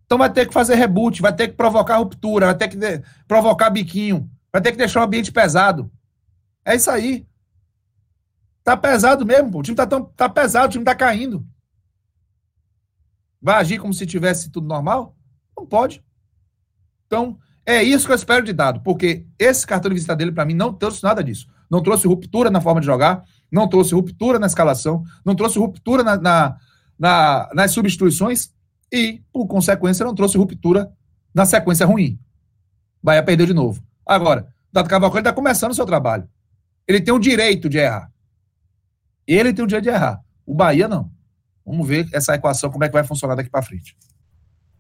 [0.06, 2.78] Então vai ter que fazer reboot, vai ter que provocar ruptura, vai ter que
[3.28, 5.92] provocar biquinho, vai ter que deixar o ambiente pesado.
[6.66, 7.26] É isso aí.
[8.64, 9.60] Tá pesado mesmo, pô.
[9.60, 11.46] o time tá, tão, tá pesado, o time tá caindo.
[13.44, 15.18] Vai agir como se tivesse tudo normal?
[15.56, 16.02] Não pode.
[17.06, 20.46] Então, é isso que eu espero de dado, porque esse cartão de visita dele, para
[20.46, 21.48] mim, não trouxe nada disso.
[21.70, 26.04] Não trouxe ruptura na forma de jogar, não trouxe ruptura na escalação, não trouxe ruptura
[26.04, 26.58] na, na,
[26.98, 28.50] na, nas substituições
[28.90, 30.90] e, por consequência, não trouxe ruptura
[31.36, 32.18] na sequência ruim.
[33.04, 33.84] Bahia perdeu de novo.
[34.06, 36.30] Agora, Dado Cavalcante está começando o seu trabalho.
[36.88, 38.10] Ele tem o direito de errar.
[39.28, 40.24] Ele tem o direito de errar.
[40.46, 41.12] O Bahia não.
[41.66, 43.96] Vamos ver essa equação, como é que vai funcionar daqui para frente.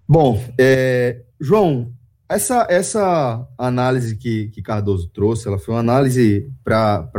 [0.07, 1.91] Bom, é, João,
[2.27, 7.09] essa, essa análise que, que Cardoso trouxe, ela foi uma análise para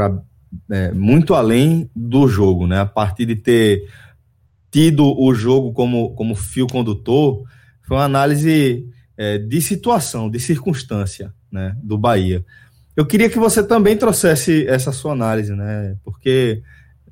[0.71, 2.81] é, muito além do jogo, né?
[2.81, 3.89] A partir de ter
[4.71, 7.45] tido o jogo como, como fio condutor,
[7.83, 11.77] foi uma análise é, de situação, de circunstância, né?
[11.83, 12.45] Do Bahia.
[12.97, 15.97] Eu queria que você também trouxesse essa sua análise, né?
[16.05, 16.63] Porque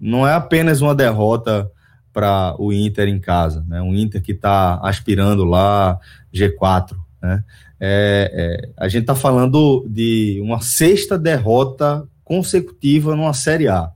[0.01, 1.71] não é apenas uma derrota
[2.13, 3.81] para o Inter em casa, né?
[3.81, 5.99] Um Inter que está aspirando lá
[6.33, 7.43] G4, né?
[7.81, 13.91] É, é, a gente está falando de uma sexta derrota consecutiva numa Série A,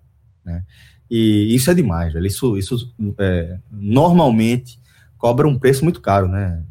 [0.44, 0.62] né?
[1.10, 2.26] E isso é demais, velho.
[2.26, 4.80] Isso, isso é, normalmente
[5.16, 6.62] cobra um preço muito caro, né?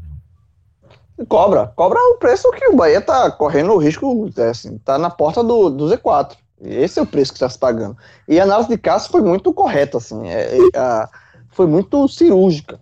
[1.29, 5.09] Cobra, cobra o preço que o Bahia tá correndo o risco, é assim, tá na
[5.09, 6.35] porta do, do Z4.
[6.61, 7.97] Esse é o preço que está se pagando.
[8.27, 11.09] E a análise de Cássio foi muito correta, assim, é, é, a,
[11.55, 12.81] foi muito cirúrgica,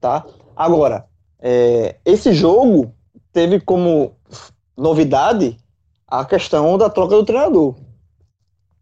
[0.00, 0.24] tá?
[0.56, 1.04] Agora,
[1.38, 2.90] é, esse jogo
[3.34, 4.12] teve como
[4.74, 5.58] novidade
[6.06, 7.74] a questão da troca do treinador,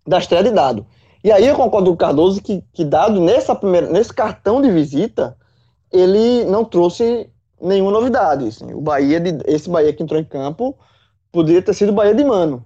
[0.07, 0.87] da estreia de Dado.
[1.25, 4.71] E aí eu concordo com o Cardoso que, que Dado, nessa primeira, nesse cartão de
[4.71, 5.37] visita,
[5.93, 7.29] ele não trouxe
[7.61, 8.47] nenhuma novidade.
[8.47, 8.73] Assim.
[8.73, 10.79] O Bahia, de, esse Bahia que entrou em campo,
[11.33, 12.65] poderia ter sido o Bahia de Mano.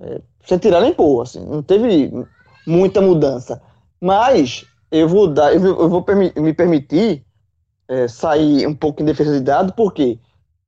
[0.00, 2.10] É, sem tirar nem pôr, assim, não teve
[2.66, 3.60] muita mudança.
[4.00, 6.04] Mas eu vou dar, eu vou,
[6.36, 7.24] me permitir
[7.88, 10.18] é, sair um pouco em defesa de dado, por quê?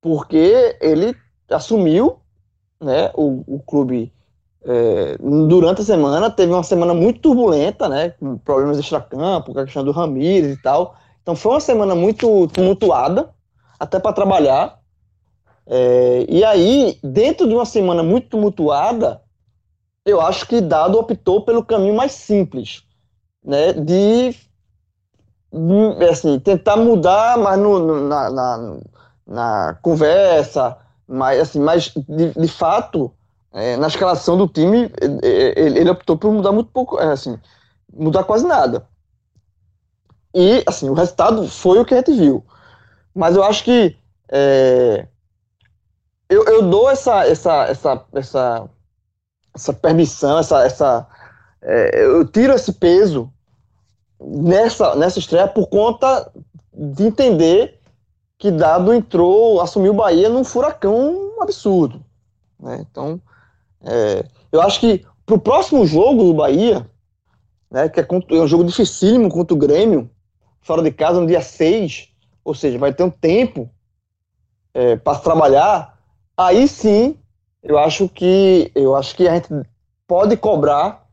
[0.00, 1.14] Porque ele
[1.50, 2.18] assumiu
[2.80, 4.12] né, o, o clube
[4.64, 9.64] é, durante a semana, teve uma semana muito turbulenta, né, com problemas extra-campo, com a
[9.64, 10.96] questão do Ramires e tal.
[11.22, 13.30] Então foi uma semana muito tumultuada,
[13.78, 14.78] até para trabalhar.
[15.66, 19.22] É, e aí, dentro de uma semana muito tumultuada,
[20.04, 22.84] eu acho que Dado optou pelo caminho mais simples,
[23.46, 24.34] né, de
[26.10, 28.76] assim, tentar mudar, mas no, na, na,
[29.26, 33.12] na conversa, mas, assim, mas de, de fato,
[33.52, 34.90] é, na escalação do time,
[35.22, 37.38] ele, ele, optou por mudar muito pouco, é, assim,
[37.92, 38.86] mudar quase nada.
[40.34, 42.44] E, assim, o resultado foi o que a gente viu.
[43.14, 43.96] Mas eu acho que
[44.30, 45.06] é,
[46.28, 48.68] eu, eu dou essa, essa, essa, essa,
[49.54, 51.06] essa permissão, essa, essa,
[51.62, 53.32] é, eu tiro esse peso
[54.26, 56.30] nessa, nessa estreia por conta
[56.72, 57.78] de entender
[58.36, 62.04] que Dado entrou, assumiu o Bahia num furacão absurdo.
[62.58, 62.84] Né?
[62.90, 63.20] Então,
[63.82, 66.88] é, eu acho que pro próximo jogo do Bahia,
[67.70, 70.10] né, que é, é um jogo dificílimo contra o Grêmio,
[70.60, 72.08] fora de casa no dia 6,
[72.44, 73.70] ou seja, vai ter um tempo
[74.74, 75.98] é, para trabalhar,
[76.36, 77.16] aí sim
[77.62, 79.48] eu acho que eu acho que a gente
[80.06, 81.06] pode cobrar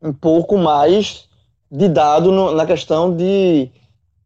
[0.00, 1.28] um pouco mais
[1.70, 3.70] de dado no, na questão de,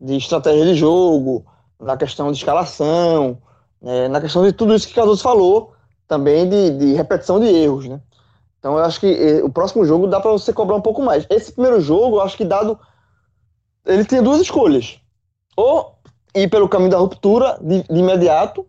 [0.01, 1.45] de estratégia de jogo,
[1.79, 3.39] na questão de escalação,
[3.81, 5.75] né, na questão de tudo isso que Cardoso falou,
[6.09, 8.01] também de, de repetição de erros, né?
[8.59, 11.27] Então eu acho que eh, o próximo jogo dá para você cobrar um pouco mais.
[11.29, 12.79] Esse primeiro jogo, eu acho que dado
[13.85, 14.99] ele tinha duas escolhas.
[15.57, 15.99] Ou
[16.35, 18.67] ir pelo caminho da ruptura de, de imediato,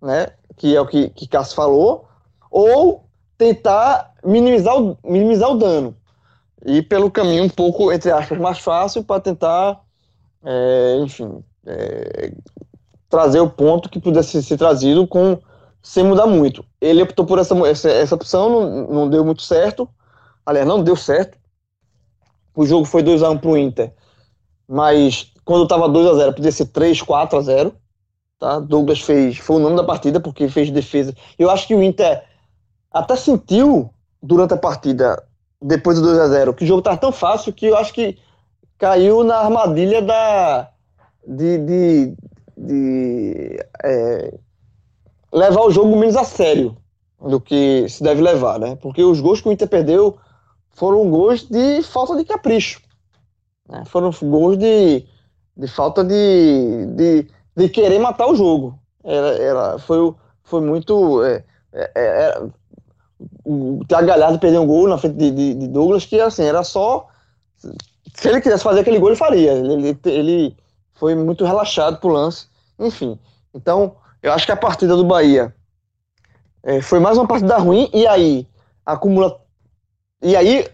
[0.00, 2.08] né, que é o que, que Cássio falou,
[2.50, 5.96] ou tentar minimizar o, minimizar o dano.
[6.64, 9.80] E pelo caminho um pouco, entre aspas, mais fácil para tentar,
[10.44, 12.32] é, enfim, é,
[13.08, 15.38] trazer o ponto que pudesse ser trazido com
[15.82, 16.64] sem mudar muito.
[16.80, 19.88] Ele optou por essa, essa, essa opção, não, não deu muito certo.
[20.44, 21.38] Aliás, não deu certo.
[22.56, 23.92] O jogo foi 2x1 para o Inter.
[24.66, 27.72] Mas quando estava 2x0, podia ser 3, 4x0.
[28.38, 28.58] Tá?
[28.58, 31.14] Douglas fez, foi o nome da partida, porque fez defesa.
[31.38, 32.24] Eu acho que o Inter
[32.90, 33.90] até sentiu
[34.22, 35.22] durante a partida,
[35.60, 38.18] depois do 2x0, que o jogo estava tão fácil que eu acho que
[38.78, 40.70] caiu na armadilha da.
[41.26, 41.58] de.
[41.58, 42.16] de,
[42.56, 44.34] de é,
[45.32, 46.76] levar o jogo menos a sério
[47.20, 48.76] do que se deve levar, né?
[48.76, 50.16] Porque os gols que o Inter perdeu
[50.70, 52.80] foram gols de falta de capricho.
[53.68, 53.84] Né?
[53.86, 55.04] Foram gols de,
[55.56, 58.78] de falta de, de, de querer matar o jogo.
[59.02, 61.24] Era, era, foi, foi muito.
[61.24, 62.42] É, é,
[63.46, 66.42] é o Thiago Galhardo perdeu um gol na frente de, de, de, Douglas que assim,
[66.42, 67.06] era só.
[68.14, 69.52] Se ele quisesse fazer aquele gol, ele faria.
[69.52, 70.56] Ele, ele,
[70.94, 72.48] foi muito relaxado pro lance.
[72.78, 73.18] Enfim.
[73.54, 75.54] Então, eu acho que a partida do Bahia
[76.62, 78.46] é, foi mais uma partida ruim, e aí
[78.84, 79.40] acumula.
[80.22, 80.66] E aí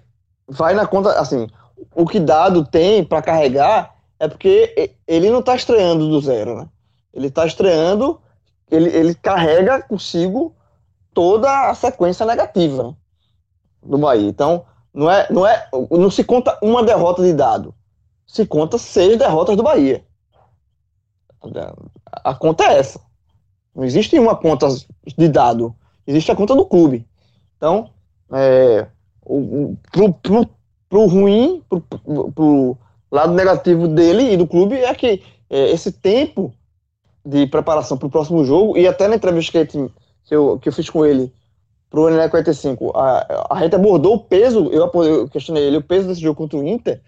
[0.49, 1.49] vai na conta, assim,
[1.95, 6.69] o que dado tem para carregar é porque ele não está estreando do zero, né?
[7.13, 8.21] Ele está estreando,
[8.71, 10.55] ele, ele carrega consigo
[11.13, 12.97] toda a sequência negativa
[13.83, 14.29] do Bahia.
[14.29, 17.75] Então, não é, não é, não se conta uma derrota de dado,
[18.27, 20.05] se conta seis derrotas do Bahia.
[22.25, 23.01] A conta é essa.
[23.75, 24.69] Não existe uma conta
[25.17, 25.75] de dado,
[26.07, 27.07] existe a conta do clube.
[27.57, 27.91] Então,
[28.33, 28.87] é,
[29.25, 30.49] o, pro, pro,
[30.89, 31.81] pro ruim, pro,
[32.33, 32.77] pro
[33.11, 36.53] lado negativo dele e do clube é que é, esse tempo
[37.25, 39.91] de preparação para o próximo jogo, e até na entrevista que,
[40.25, 41.33] que, eu, que eu fiz com ele
[41.91, 46.09] pro NL 45, a, a gente abordou o peso, eu, eu questionei ele, o peso
[46.09, 47.03] desse jogo contra o Inter,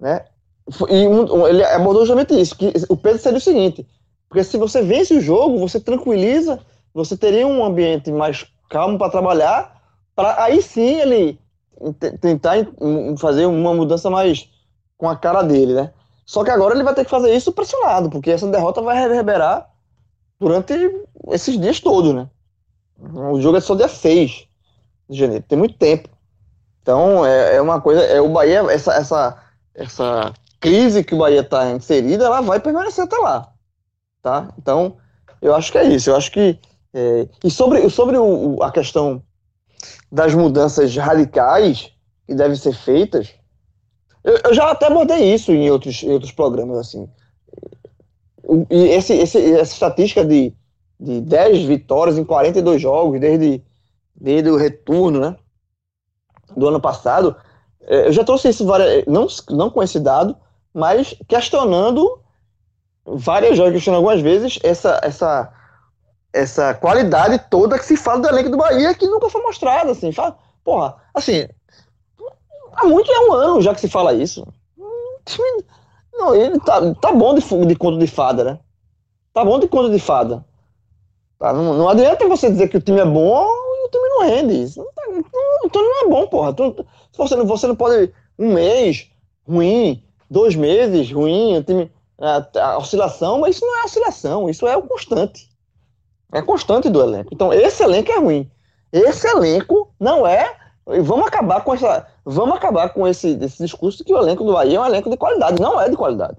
[0.00, 0.24] né?
[0.88, 3.86] E um, ele abordou justamente isso, que o peso seria o seguinte,
[4.28, 6.58] porque se você vence o jogo, você tranquiliza,
[6.94, 9.80] você teria um ambiente mais calmo para trabalhar,
[10.14, 11.38] para aí sim ele
[12.20, 12.54] tentar
[13.18, 14.48] fazer uma mudança mais
[14.96, 15.92] com a cara dele, né?
[16.24, 19.70] Só que agora ele vai ter que fazer isso pressionado, porque essa derrota vai reverberar
[20.38, 20.74] durante
[21.30, 22.28] esses dias todos, né?
[22.98, 24.46] O jogo é só dia 6
[25.08, 26.08] de janeiro, tem muito tempo.
[26.82, 29.42] Então é, é uma coisa, é o Bahia, essa, essa,
[29.74, 33.52] essa crise que o Bahia está inserida, ela vai permanecer até lá,
[34.22, 34.52] tá?
[34.58, 34.96] Então
[35.42, 36.58] eu acho que é isso, eu acho que
[36.94, 39.22] é, e sobre, sobre o, a questão
[40.10, 41.92] das mudanças radicais
[42.26, 43.34] que devem ser feitas,
[44.24, 47.08] eu, eu já até abordei isso em outros, em outros programas, assim.
[48.70, 50.52] E esse, esse, essa estatística de,
[50.98, 53.62] de 10 vitórias em 42 jogos, desde,
[54.14, 55.36] desde o retorno, né,
[56.56, 57.36] do ano passado,
[57.82, 60.36] é, eu já trouxe isso várias, não, não com esse dado,
[60.72, 62.20] mas questionando
[63.04, 65.52] várias vezes, questionando algumas vezes essa, essa
[66.36, 70.12] essa qualidade toda que se fala do elenco do Bahia que nunca foi mostrada, assim,
[70.12, 71.48] fala, porra, assim,
[72.74, 74.46] há muito é um ano já que se fala isso.
[76.16, 78.58] Não, ele tá, tá bom de, de conto de fada, né?
[79.32, 80.44] Tá bom de conto de fada.
[81.38, 84.22] Tá, não, não adianta você dizer que o time é bom e o time não
[84.22, 84.78] rende.
[84.78, 86.52] Não tá, não, o time não é bom, porra.
[86.54, 86.86] Tu,
[87.16, 89.10] você, não, você não pode um mês
[89.46, 91.92] ruim, dois meses ruim, o time.
[92.18, 95.48] a, a oscilação, mas isso não é oscilação, isso é o constante.
[96.32, 97.30] É constante do elenco.
[97.32, 98.50] Então, esse elenco é ruim.
[98.92, 100.56] Esse elenco não é.
[101.02, 102.06] Vamos acabar com essa.
[102.28, 105.08] Vamos acabar com esse, esse discurso de que o elenco do Bahia é um elenco
[105.08, 105.62] de qualidade.
[105.62, 106.36] Não é de qualidade.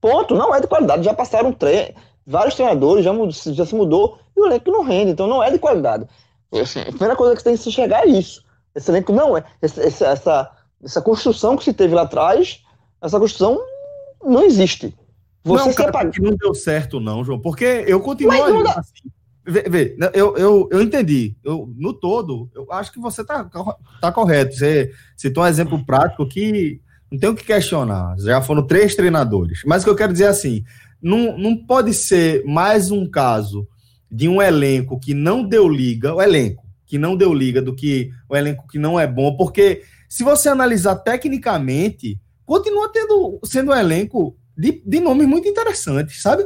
[0.00, 1.02] Ponto, não é de qualidade.
[1.02, 3.12] Já passaram tre vários treinadores, já,
[3.52, 6.06] já se mudou, e o elenco não rende, então não é de qualidade.
[6.52, 8.44] Assim, a primeira coisa que você tem que se chegar é isso.
[8.74, 9.44] Esse elenco não é.
[9.60, 10.50] Essa, essa,
[10.82, 12.62] essa construção que se teve lá atrás,
[13.02, 13.60] essa construção
[14.22, 14.96] não existe.
[15.42, 19.10] Você não, cara, não deu certo, não, João, porque eu continuo Mas, assim.
[19.46, 21.36] Vê, vê, eu, eu, eu entendi.
[21.44, 23.48] Eu, no todo, eu acho que você tá,
[24.00, 24.56] tá correto.
[24.56, 26.80] Você citou um exemplo prático que
[27.12, 28.16] não tem o que questionar.
[28.18, 29.60] Já foram três treinadores.
[29.66, 30.64] Mas o que eu quero dizer é assim:
[31.00, 33.68] não, não pode ser mais um caso
[34.10, 38.10] de um elenco que não deu liga, o elenco que não deu liga, do que
[38.28, 43.74] o elenco que não é bom, porque se você analisar tecnicamente, continua tendo, sendo um
[43.74, 46.44] elenco de, de nomes muito interessantes, sabe?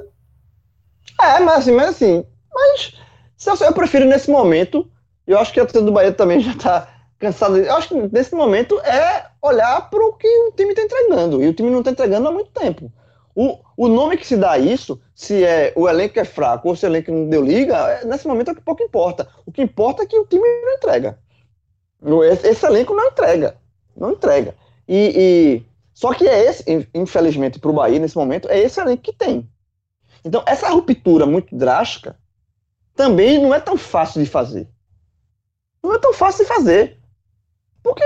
[1.21, 2.25] É, mas assim, mas, assim,
[2.59, 4.89] mas eu prefiro nesse momento,
[5.27, 6.89] eu acho que a torcida do Bahia também já tá
[7.19, 7.59] cansada.
[7.59, 11.43] Eu acho que nesse momento é olhar para o que o time está entregando.
[11.43, 12.93] E o time não está entregando há muito tempo.
[13.35, 16.75] O, o nome que se dá a isso, se é o elenco é fraco ou
[16.75, 19.29] se o elenco não deu liga, é, nesse momento é que pouco importa.
[19.47, 21.19] O que importa é que o time não entrega.
[22.33, 23.57] Esse, esse elenco não entrega.
[23.97, 24.55] Não entrega.
[24.89, 25.63] E, e
[25.95, 29.49] só que é esse, infelizmente, para o Bahia, nesse momento, é esse elenco que tem.
[30.25, 32.17] Então, essa ruptura muito drástica
[32.99, 34.69] também não é tão fácil de fazer.
[35.81, 36.99] Não é tão fácil de fazer.
[37.81, 38.03] Porque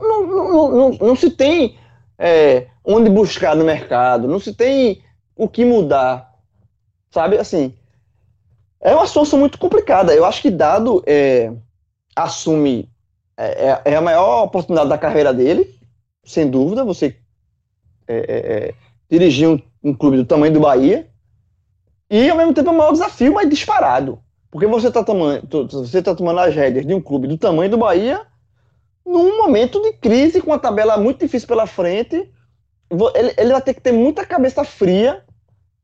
[0.00, 1.76] não, não, não, não se tem
[2.16, 5.02] é, onde buscar no mercado, não se tem
[5.34, 6.32] o que mudar.
[7.10, 7.74] Sabe, assim,
[8.80, 10.14] é uma situação muito complicada.
[10.14, 11.52] Eu acho que Dado é,
[12.14, 12.88] assume
[13.36, 15.76] é, é, é a maior oportunidade da carreira dele,
[16.24, 17.16] sem dúvida, você
[18.06, 18.74] é, é, é,
[19.10, 21.10] dirigir um, um, clube do tamanho do Bahia
[22.10, 24.20] e ao mesmo tempo é o maior desafio, mas disparado.
[24.50, 27.78] Porque você está tomando, você tá tomando as rédeas de um clube do tamanho do
[27.78, 28.26] Bahia
[29.04, 32.30] num momento de crise, com uma tabela muito difícil pela frente.
[33.14, 35.24] Ele, ele vai ter que ter muita cabeça fria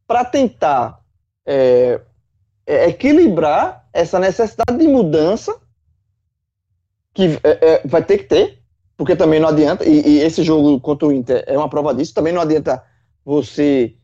[0.07, 1.01] para tentar
[1.47, 2.01] é,
[2.67, 5.59] é, equilibrar essa necessidade de mudança
[7.15, 8.59] que é, vai ter que ter,
[8.97, 12.13] porque também não adianta, e, e, esse jogo contra o Inter é uma prova disso,
[12.13, 12.83] também não adianta
[13.25, 13.95] você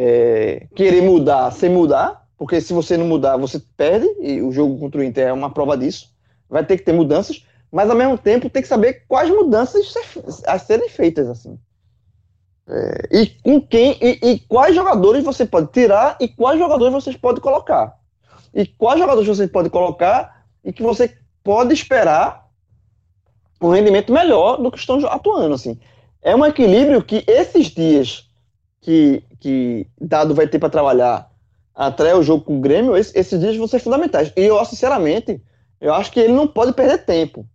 [0.00, 4.78] é, querer mudar sem mudar, porque se você não mudar, você perde, e o jogo
[4.78, 6.14] contra o Inter é uma prova disso.
[6.48, 9.92] Vai ter que ter mudanças, mas ao mesmo tempo tem que saber quais mudanças
[10.46, 11.58] a serem feitas, assim.
[12.68, 17.18] É, e com quem, e, e, quais jogadores você pode tirar e quais jogadores você
[17.18, 17.98] pode colocar.
[18.54, 22.46] E quais jogadores você pode colocar e que você pode esperar
[23.60, 25.54] um rendimento melhor do que estão atuando.
[25.54, 25.76] Assim.
[26.22, 28.28] É um equilíbrio que esses dias
[28.80, 31.30] que, que Dado vai ter para trabalhar
[31.74, 34.32] até o jogo com o Grêmio, esses, esses dias vão ser fundamentais.
[34.36, 35.40] E eu, sinceramente,
[35.80, 37.46] eu acho que ele não pode perder tempo.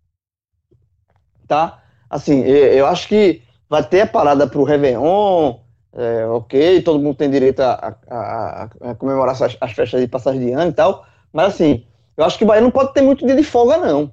[1.48, 1.84] Tá?
[2.10, 5.60] Assim, eu, eu acho que vai ter a parada para o Réveillon,
[5.96, 10.08] é, ok, todo mundo tem direito a, a, a, a comemorar as, as, festas de
[10.08, 11.86] passagem de ano e tal, mas assim,
[12.18, 14.12] eu acho que o Bahia não pode ter muito dia de folga, não.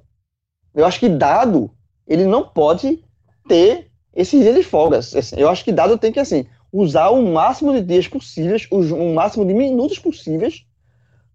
[0.75, 1.71] Eu acho que dado
[2.07, 3.03] ele não pode
[3.47, 4.99] ter esses dias de folga.
[5.37, 9.45] Eu acho que dado tem que assim usar o máximo de dias possíveis, o, máximo
[9.45, 10.65] de minutos possíveis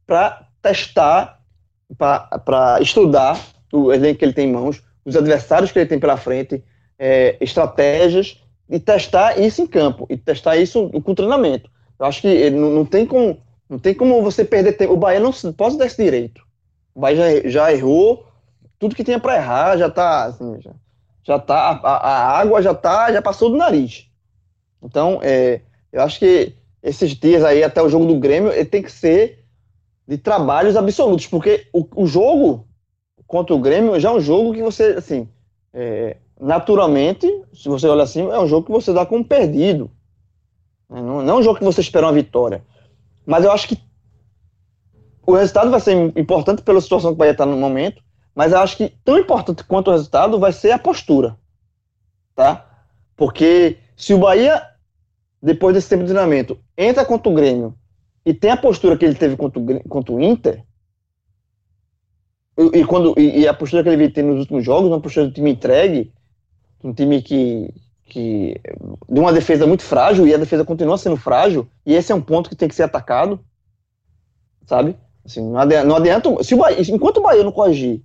[0.07, 1.41] para testar,
[1.99, 3.39] para estudar
[3.72, 6.64] o elenco que ele tem em mãos, os adversários que ele tem pela frente,
[6.99, 11.70] é, estratégias e testar isso em campo e testar isso com treinamento.
[11.99, 14.95] Eu acho que não, não, tem como não tem como você perder tempo.
[14.95, 16.43] O Bahia não pode dar esse direito.
[16.95, 18.26] O Bahia já, já errou
[18.78, 20.70] tudo que tinha para errar já tá, assim, já,
[21.24, 24.09] já tá, a, a, água já tá, já passou do nariz.
[24.87, 25.61] Então, é,
[25.93, 29.45] eu acho que esses dias aí até o jogo do Grêmio, ele tem que ser
[30.07, 32.64] de trabalhos absolutos, porque o, o jogo
[33.26, 35.28] contra o Grêmio já é um jogo que você, assim,
[35.74, 39.91] é, naturalmente, se você olha assim, é um jogo que você dá como perdido.
[40.89, 42.62] Não, não é um jogo que você espera uma vitória.
[43.26, 43.78] Mas eu acho que
[45.26, 48.01] o resultado vai ser importante pela situação que o Bahia está no momento,
[48.32, 51.37] mas eu acho que tão importante quanto o resultado vai ser a postura.
[52.37, 52.64] Tá?
[53.16, 54.62] Porque se o Bahia,
[55.43, 57.74] depois desse tempo de treinamento, entra contra o Grêmio
[58.24, 60.64] e tem a postura que ele teve contra o, contra o Inter,
[62.59, 65.26] e, e quando, e, e, a postura que ele tendo nos últimos jogos, uma postura
[65.26, 66.12] do time entregue,
[66.82, 67.72] um time que,
[68.07, 68.61] que
[69.09, 72.20] de uma defesa muito frágil e a defesa continua sendo frágil, e esse é um
[72.20, 73.39] ponto que tem que ser atacado,
[74.64, 74.97] sabe?
[75.24, 78.03] Assim, não adianta, não adianta se o Bahia, enquanto o Bahia não corrigir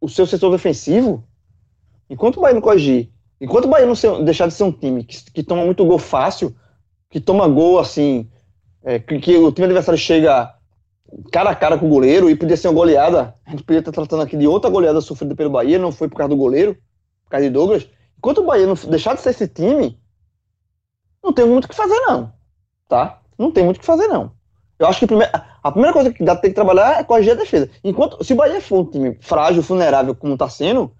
[0.00, 1.24] o seu setor defensivo,
[2.08, 5.04] enquanto o Bahia não corrigir, enquanto o Bahia não ser, deixar de ser um time
[5.04, 6.54] que, que toma muito gol fácil,
[7.08, 8.28] que toma gol assim,
[8.82, 10.54] é, que, que, o time adversário chega
[11.32, 13.34] cara a cara com o goleiro e podia ser uma goleada.
[13.44, 16.16] A gente podia estar tratando aqui de outra goleada sofrida pelo Bahia, não foi por
[16.16, 16.74] causa do goleiro,
[17.24, 17.88] por causa de Douglas.
[18.18, 19.98] Enquanto o Bahia não deixar de ser esse time,
[21.22, 22.32] não tem muito o que fazer, não.
[22.88, 23.20] Tá?
[23.38, 24.32] Não tem muito o que fazer, não.
[24.78, 27.32] Eu acho que a primeira, a primeira coisa que dá tem que trabalhar é corrigir
[27.32, 27.70] a defesa.
[27.84, 30.90] Enquanto, se o Bahia for um time frágil, vulnerável, como está sendo,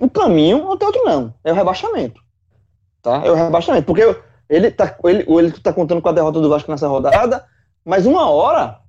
[0.00, 1.34] o caminho não tem outro, não.
[1.42, 2.20] É o rebaixamento.
[3.02, 3.22] Tá?
[3.24, 3.86] É o rebaixamento.
[3.86, 4.16] Porque
[4.48, 7.44] ele tá, ele, ele tá contando com a derrota do Vasco nessa rodada,
[7.84, 8.80] mas uma hora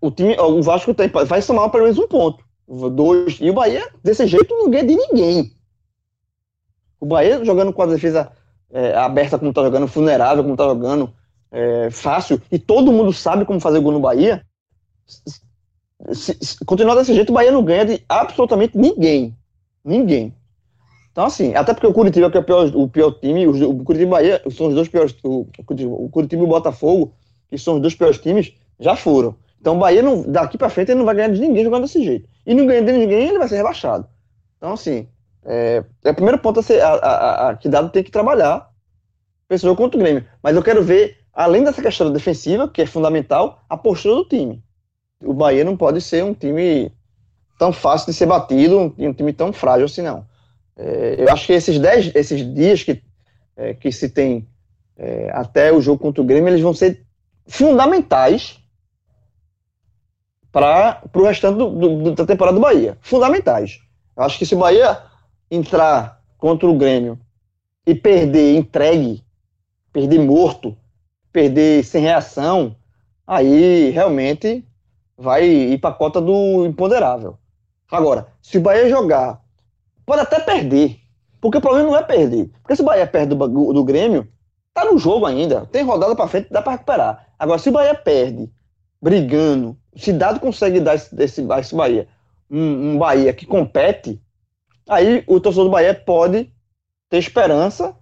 [0.00, 2.44] o time, o Vasco tem, vai somar pelo menos um ponto.
[2.92, 3.38] Dois.
[3.40, 5.52] E o Bahia, desse jeito, não ganha de ninguém.
[7.00, 8.30] O Bahia jogando com a defesa
[8.70, 11.12] é, aberta como tá jogando, vulnerável como tá jogando,
[11.50, 14.44] é, fácil, e todo mundo sabe como fazer gol no Bahia.
[16.12, 19.37] Se, se, continuar desse jeito, o Bahia não ganha de absolutamente ninguém.
[19.88, 20.34] Ninguém.
[21.10, 24.06] Então, assim, até porque o Curitiba, é o pior, o pior time, o, Curitiba e
[24.06, 25.16] Bahia são os dois piores.
[25.24, 27.14] O, o Curitiba e o Botafogo,
[27.48, 29.34] que são os dois piores times, já foram.
[29.60, 32.04] Então o Bahia, não, daqui para frente, ele não vai ganhar de ninguém jogando desse
[32.04, 32.28] jeito.
[32.46, 34.06] E não ganhando de ninguém, ele vai ser rebaixado.
[34.56, 35.08] Então, assim,
[35.44, 38.70] é, é o primeiro ponto a, ser, a, a, a, que dado tem que trabalhar
[39.56, 40.24] jogo contra o Grêmio.
[40.42, 44.62] Mas eu quero ver, além dessa questão defensiva, que é fundamental, a postura do time.
[45.22, 46.92] O Bahia não pode ser um time
[47.58, 50.24] tão fácil de ser batido, um, um time tão frágil assim, não.
[50.76, 53.02] É, eu acho que esses dez, esses dias que,
[53.56, 54.46] é, que se tem
[54.96, 57.04] é, até o jogo contra o Grêmio, eles vão ser
[57.46, 58.58] fundamentais
[60.52, 62.96] para o restante do, do, da temporada do Bahia.
[63.00, 63.80] Fundamentais.
[64.16, 65.02] Eu acho que se o Bahia
[65.50, 67.18] entrar contra o Grêmio
[67.84, 69.24] e perder entregue,
[69.92, 70.76] perder morto,
[71.32, 72.76] perder sem reação,
[73.26, 74.64] aí realmente
[75.16, 77.36] vai ir para a cota do imponderável.
[77.90, 79.40] Agora, se o Bahia jogar,
[80.04, 80.98] pode até perder,
[81.40, 82.50] porque o problema não é perder.
[82.60, 84.28] Porque se o Bahia perde do, do, Grêmio,
[84.74, 87.26] tá no jogo ainda, tem rodada para frente, dá para recuperar.
[87.38, 88.50] Agora, se o Bahia perde,
[89.00, 92.08] brigando, se Dado consegue dar esse, esse, esse Bahia,
[92.50, 94.20] um, um Bahia que compete,
[94.88, 96.52] aí o torcedor do Bahia pode
[97.08, 97.96] ter esperança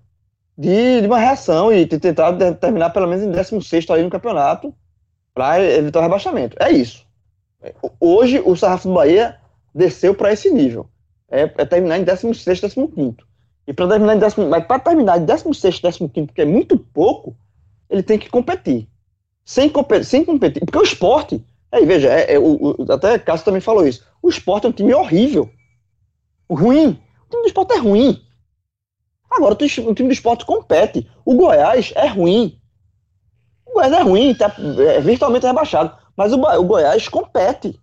[0.56, 4.74] de, de uma reação e tentar terminar pelo menos em 16 aí no campeonato
[5.34, 6.56] para evitar o rebaixamento.
[6.58, 7.06] É isso.
[8.00, 9.38] Hoje o sarrafo do Bahia
[9.76, 10.88] desceu para esse nível.
[11.28, 13.16] É, é, terminar em 16, 15.
[13.66, 17.36] E para terminar em 16, mas para terminar em 16, 15, que é muito pouco,
[17.90, 18.88] ele tem que competir.
[19.44, 20.64] Sem, competir, sem competir.
[20.64, 24.04] Porque o esporte, aí veja, é, é, o, o, até Cássio também falou isso.
[24.22, 25.50] O esporte é um time horrível.
[26.50, 26.88] Ruim.
[27.26, 28.22] O time do esporte é ruim.
[29.30, 31.08] Agora o time do esporte compete.
[31.24, 32.58] O Goiás é ruim.
[33.66, 34.54] O Goiás é ruim, tá
[34.88, 35.96] é virtualmente rebaixado.
[36.16, 37.78] Mas o, o Goiás compete.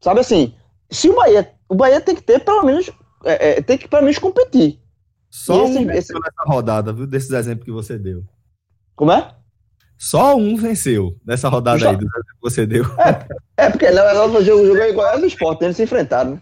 [0.00, 0.54] Sabe assim,
[0.90, 1.52] se o Bahia.
[1.68, 2.90] O Bahia tem que ter pelo menos.
[3.24, 4.80] É, é, tem que pelo menos competir.
[5.30, 6.12] Só esse, um esse...
[6.14, 7.06] nessa rodada, viu?
[7.06, 8.24] Desses exemplos que você deu.
[8.96, 9.34] Como é?
[9.98, 12.84] Só um venceu nessa rodada aí do que você deu.
[12.98, 15.82] É, é porque na verdade o jogo, jogo é igual ao do esporte, eles se
[15.82, 16.40] enfrentaram, né?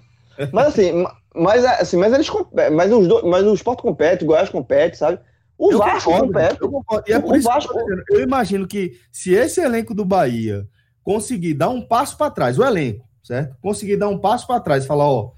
[0.53, 2.31] Mas assim, mas, assim, mas eles
[2.73, 5.19] mas os dois, mas o esporte compete, o Goiás compete, sabe?
[5.59, 6.59] O eu Vasco concordo, compete.
[6.61, 7.05] Eu concordo.
[7.09, 7.75] E é o Vasco...
[8.11, 10.69] eu imagino que se esse elenco do Bahia
[11.03, 13.57] conseguir dar um passo para trás, o elenco, certo?
[13.61, 15.33] Conseguir dar um passo para trás e falar, ó,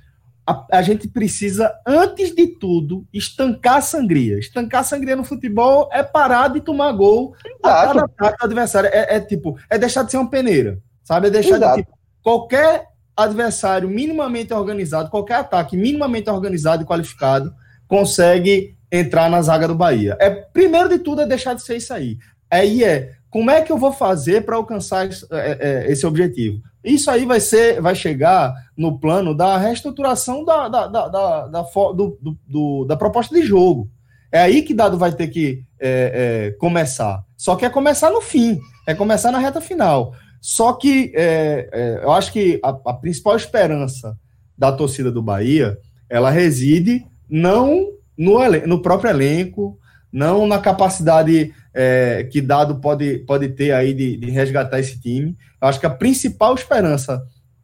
[0.46, 4.38] a, a, gente precisa, antes de tudo, estancar a sangria.
[4.38, 8.90] Estancar a sangria no futebol é parar de tomar gol a cada ataque do adversário.
[8.92, 11.28] É, é, tipo, é deixar de ser uma peneira, sabe?
[11.28, 11.76] É deixar Exato.
[11.76, 12.86] de tipo, qualquer
[13.16, 17.52] adversário minimamente organizado, qualquer ataque minimamente organizado e qualificado
[17.86, 20.16] consegue entrar na zaga do Bahia.
[20.20, 22.18] É primeiro de tudo é deixar de ser isso aí.
[22.50, 26.62] Aí é como é que eu vou fazer para alcançar esse, é, é, esse objetivo?
[26.82, 31.62] Isso aí vai ser, vai chegar no plano da reestruturação da, da, da, da, da,
[31.62, 33.90] do, do, da proposta de jogo.
[34.30, 37.24] É aí que dado vai ter que é, é, começar.
[37.36, 40.14] Só que é começar no fim, é começar na reta final.
[40.40, 44.16] Só que é, é, eu acho que a, a, principal esperança
[44.56, 45.76] da torcida do Bahia,
[46.08, 49.78] ela reside não no, no próprio elenco,
[50.12, 55.36] não na capacidade é, que Dado pode, pode ter aí de, de, resgatar esse time.
[55.60, 57.22] Eu acho que a principal esperança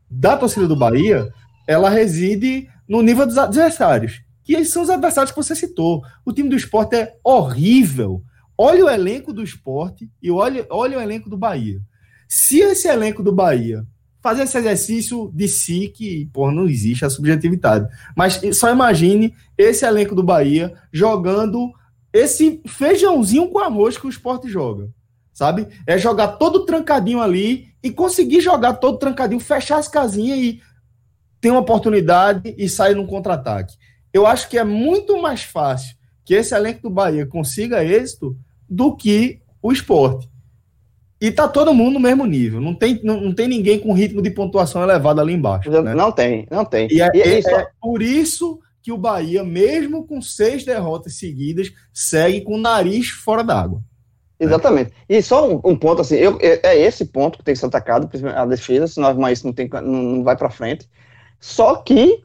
[0.08, 1.28] da torcida do Bahia,
[1.66, 6.02] ela reside no nível dos adversários, que são os adversários que você citou.
[6.24, 8.22] O time do esporte é horrível.
[8.56, 11.80] Olha o elenco do esporte e olha, olha o elenco do Bahia.
[12.28, 13.84] Se esse elenco do Bahia
[14.22, 17.86] fazer esse exercício de si, que porra, não existe a subjetividade,
[18.16, 21.70] mas só imagine esse elenco do Bahia jogando
[22.14, 24.88] esse feijãozinho com arroz que o esporte joga,
[25.32, 25.66] sabe?
[25.84, 30.62] É jogar todo trancadinho ali e conseguir jogar todo trancadinho, fechar as casinhas e
[31.40, 33.74] ter uma oportunidade e sair num contra-ataque.
[34.12, 38.36] Eu acho que é muito mais fácil que esse elenco do Bahia consiga êxito
[38.70, 40.30] do que o esporte.
[41.20, 42.60] E tá todo mundo no mesmo nível.
[42.60, 45.68] Não tem, não, não tem ninguém com ritmo de pontuação elevado ali embaixo.
[45.68, 45.94] Né?
[45.94, 46.86] Não tem, não tem.
[46.92, 51.72] E é, e é, é por isso que o Bahia, mesmo com seis derrotas seguidas,
[51.90, 53.82] segue com o nariz fora d'água.
[54.38, 54.92] Exatamente.
[55.08, 57.64] E só um, um ponto assim, eu, é, é, esse ponto que tem que ser
[57.66, 60.86] atacado, a defesa, senão mais isso não, tem, não, não vai para frente.
[61.40, 62.22] Só que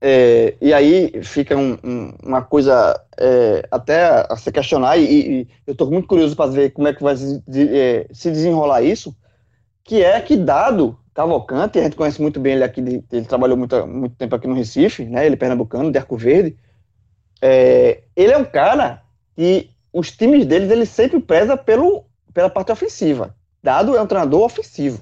[0.00, 5.02] é, e aí fica um, um, uma coisa é, até a se questionar, e,
[5.40, 8.30] e eu estou muito curioso para ver como é que vai se, de, é, se,
[8.30, 9.16] desenrolar isso,
[9.82, 13.86] que é que dado Cavalcante, a gente conhece muito bem ele aqui, ele trabalhou muito,
[13.86, 16.54] muito tempo aqui no Recife, né, ele é pernambucano, de Arco Verde,
[17.40, 19.02] é, ele é um cara
[19.34, 22.04] que os times deles, ele sempre preza pelo,
[22.34, 23.34] pela parte ofensiva.
[23.62, 25.00] Dado é um treinador ofensivo.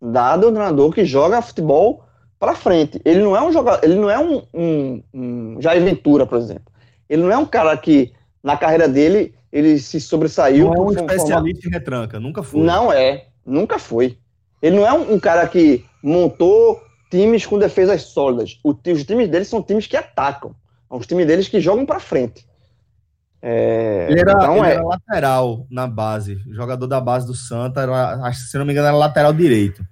[0.00, 2.04] Dado é um treinador que joga futebol
[2.38, 3.02] para frente.
[3.04, 6.72] Ele não é um jogador, ele não é um, um, um, Jair Ventura, por exemplo.
[7.08, 8.12] Ele não é um cara que
[8.44, 10.66] na carreira dele ele se sobressaiu.
[10.66, 12.60] Não é um especialista em retranca, nunca foi.
[12.60, 14.16] Não é, nunca foi.
[14.62, 18.58] Ele não é um, um cara que montou times com defesas sólidas.
[18.64, 20.54] O, os times dele são times que atacam.
[20.88, 22.46] São os times deles que jogam para frente.
[23.44, 24.74] É, ele era, então ele é...
[24.74, 28.86] era lateral na base, jogador da base do Santa, era, acho se não me engano
[28.86, 29.84] era lateral direito.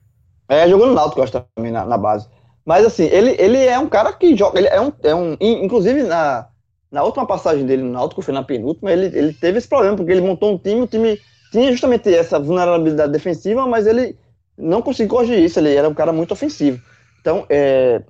[0.48, 2.28] É, jogou no Náutico, acho também, na, na base.
[2.64, 4.58] Mas assim, ele, ele é um cara que joga.
[4.58, 4.92] Ele é um.
[5.02, 6.46] É um inclusive, na,
[6.90, 10.12] na última passagem dele no Náutico, foi na penúltima, ele, ele teve esse problema, porque
[10.12, 11.18] ele montou um time, o time
[11.50, 14.16] tinha justamente essa vulnerabilidade defensiva, mas ele
[14.60, 16.80] não conseguiu corrigir isso, ele era um cara muito ofensivo.
[17.20, 18.02] Então, é,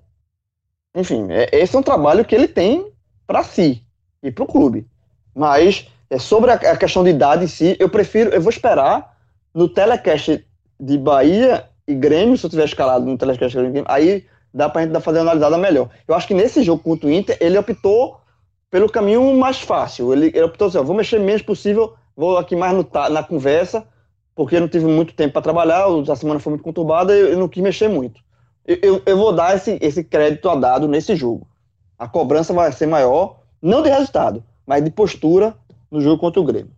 [0.95, 2.91] enfim, é, esse é um trabalho que ele tem
[3.27, 3.83] para si
[4.23, 4.87] e para o clube.
[5.35, 9.17] Mas é, sobre a, a, questão de idade em si, eu prefiro, eu vou esperar
[9.55, 10.45] no telecast
[10.79, 14.83] de Bahia e Grêmio, se eu tiver escalado no telecast de Grêmio, aí dá pra
[14.83, 15.89] gente fazer uma analisada melhor.
[16.07, 18.21] Eu acho que nesse jogo contra o Inter, ele optou
[18.71, 20.13] pelo caminho mais fácil.
[20.13, 23.87] Ele, ele optou assim, ó, vou mexer menos possível, vou aqui mais no, na conversa,
[24.41, 27.38] porque eu não tive muito tempo para trabalhar, a semana foi muito conturbada, eu, eu
[27.38, 28.22] não quis mexer muito.
[28.66, 31.47] Eu, eu, eu, vou dar esse, esse crédito a dado nesse jogo.
[31.99, 35.55] A cobrança vai ser maior, não de resultado, mas de postura
[35.91, 36.70] no jogo contra o Grêmio.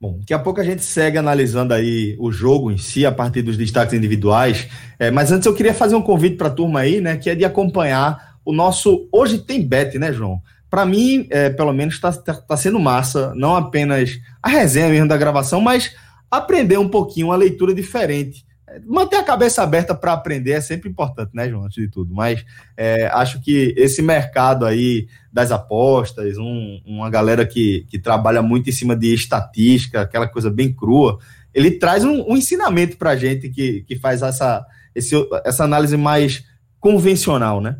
[0.00, 3.42] Bom, daqui a pouco a gente segue analisando aí o jogo em si, a partir
[3.42, 4.68] dos destaques individuais.
[4.98, 7.36] É, mas antes eu queria fazer um convite para a turma aí, né, que é
[7.36, 9.08] de acompanhar o nosso.
[9.12, 10.42] Hoje tem bet, né, João?
[10.68, 15.06] Para mim, é, pelo menos, está tá, tá sendo massa, não apenas a resenha mesmo
[15.06, 15.94] da gravação, mas
[16.36, 18.44] aprender um pouquinho, uma leitura diferente
[18.86, 21.64] manter a cabeça aberta para aprender é sempre importante, né, João?
[21.64, 22.14] Antes de tudo.
[22.14, 22.44] Mas
[22.76, 28.68] é, acho que esse mercado aí das apostas, um, uma galera que, que trabalha muito
[28.68, 31.18] em cima de estatística, aquela coisa bem crua,
[31.52, 34.64] ele traz um, um ensinamento para a gente que, que faz essa,
[34.94, 35.14] esse,
[35.44, 36.44] essa análise mais
[36.80, 37.78] convencional, né?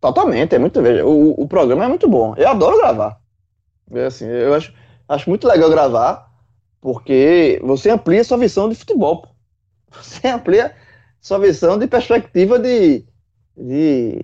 [0.00, 0.80] Totalmente, é muito.
[0.80, 2.34] Veja, o, o programa é muito bom.
[2.36, 3.18] Eu adoro gravar.
[3.90, 4.72] É assim, eu acho,
[5.08, 6.27] acho muito legal gravar,
[6.80, 9.22] porque você amplia sua visão de futebol.
[9.22, 9.38] Pô
[9.90, 10.74] você amplia
[11.20, 13.04] sua visão de perspectiva de,
[13.56, 14.20] de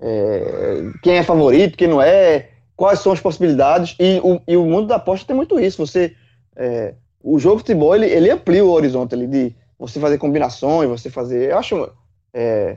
[0.00, 3.96] é, quem é favorito, quem não é, quais são as possibilidades.
[3.98, 5.84] E o, e o mundo da aposta tem muito isso.
[5.84, 6.14] Você,
[6.56, 10.88] é, o jogo de futebol ele, ele amplia o horizonte ali, de você fazer combinações,
[10.88, 11.50] você fazer.
[11.50, 11.90] Eu acho.
[12.32, 12.76] É,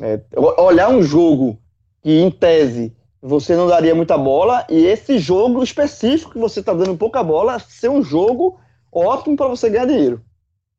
[0.00, 1.58] é olhar um jogo
[2.02, 6.72] que, em tese, você não daria muita bola, e esse jogo específico que você está
[6.72, 8.58] dando pouca bola, ser um jogo
[8.94, 10.22] ótimo para você ganhar dinheiro.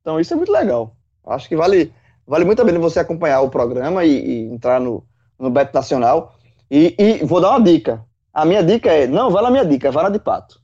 [0.01, 0.95] Então isso é muito legal.
[1.25, 1.91] Acho que vale,
[2.27, 5.03] vale muito a pena você acompanhar o programa e, e entrar no,
[5.39, 6.35] no Bet Nacional.
[6.69, 8.03] E, e, vou dar uma dica.
[8.33, 10.59] A minha dica é, não vale a minha dica, vale a de Pato.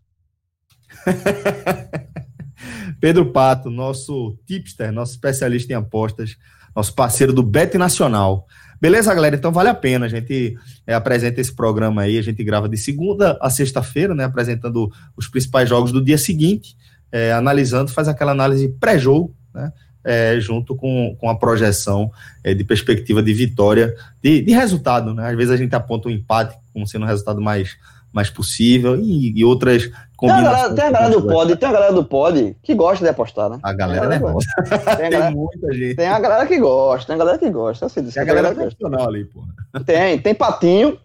[3.00, 6.38] Pedro Pato, nosso tipster, nosso especialista em apostas,
[6.76, 8.46] nosso parceiro do Bet Nacional.
[8.80, 9.36] Beleza, galera?
[9.36, 10.06] Então vale a pena.
[10.06, 14.24] A gente é, apresenta esse programa aí, a gente grava de segunda a sexta-feira, né?
[14.24, 16.76] Apresentando os principais jogos do dia seguinte
[17.12, 19.72] é, analisando, faz aquela análise pré-jogo, né?
[20.04, 22.10] É, junto com, com a projeção
[22.44, 25.14] é, de perspectiva de vitória, de, de, resultado.
[25.14, 25.30] Né?
[25.30, 27.78] Às vezes a gente aponta o um empate como sendo o resultado mais,
[28.12, 30.74] mais possível e, e outras combinações.
[30.74, 33.60] Tem a galera, do pod, tem a galera do pod que gosta de apostar, né?
[33.62, 34.48] A galera, é nervosa.
[34.68, 35.96] Tem, tem galera, muita gente.
[35.96, 37.86] Tem a galera que gosta, tem a galera que gosta.
[37.86, 39.44] Assim, tem a galera profissional ali, pô.
[39.86, 40.98] Tem, tem Patinho.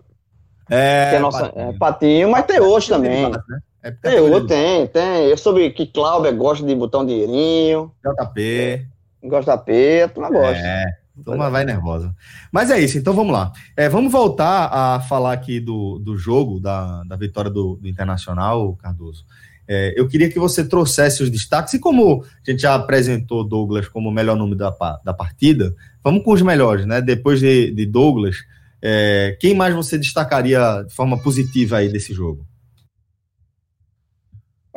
[0.68, 1.68] É, que é nossa, patinho.
[1.68, 3.30] É, patinho mas tem outros também.
[3.30, 3.38] Né?
[3.86, 5.26] É tem, eu, tem, tem.
[5.26, 7.92] Eu soube que Cláudia gosta de botar um dinheirinho.
[8.04, 8.84] JP.
[9.22, 10.58] JP, a turma gosta.
[10.58, 10.84] É,
[11.20, 12.12] a turma vai nervosa.
[12.50, 13.52] Mas é isso, então vamos lá.
[13.76, 18.74] É, vamos voltar a falar aqui do, do jogo, da, da vitória do, do Internacional,
[18.74, 19.24] Cardoso.
[19.68, 23.86] É, eu queria que você trouxesse os destaques, e como a gente já apresentou Douglas
[23.86, 24.74] como o melhor nome da,
[25.04, 25.72] da partida,
[26.02, 27.00] vamos com os melhores, né?
[27.00, 28.38] Depois de, de Douglas,
[28.82, 32.44] é, quem mais você destacaria de forma positiva aí desse jogo?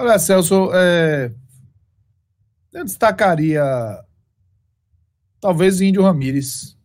[0.01, 1.29] Olha, Celso, é...
[2.71, 3.61] eu destacaria
[5.41, 6.77] talvez Índio Ramírez,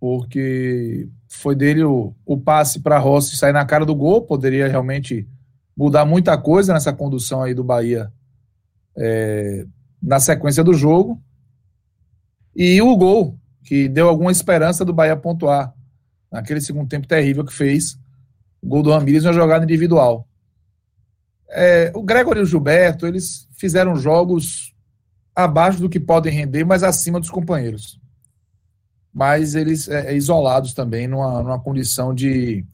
[0.00, 5.28] porque foi dele o, o passe para Rossi sair na cara do gol, poderia realmente
[5.76, 8.12] mudar muita coisa nessa condução aí do Bahia
[8.96, 9.64] é,
[10.02, 11.22] na sequência do jogo.
[12.56, 15.72] E o gol, que deu alguma esperança do Bahia pontuar
[16.28, 17.96] naquele segundo tempo terrível que fez.
[18.60, 20.26] O gol do Ramírez uma jogada individual.
[21.52, 24.74] É, o Gregory e o Gilberto, eles fizeram jogos
[25.34, 28.00] abaixo do que podem render, mas acima dos companheiros.
[29.12, 32.64] Mas eles é, é isolados também numa, numa condição de,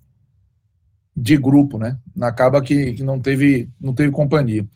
[1.17, 1.99] de grupo, né?
[2.21, 4.67] Acaba que, que não, teve, não teve companhia.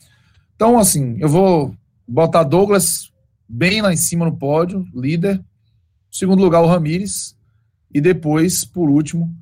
[0.56, 1.74] Então, assim, eu vou
[2.06, 3.12] botar Douglas
[3.48, 5.42] bem lá em cima no pódio, líder.
[6.10, 7.36] Segundo lugar, o Ramires.
[7.94, 9.32] E depois, por último,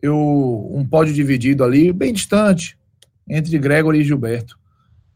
[0.00, 2.78] eu um pódio dividido ali, bem distante,
[3.30, 4.58] entre Gregory e Gilberto,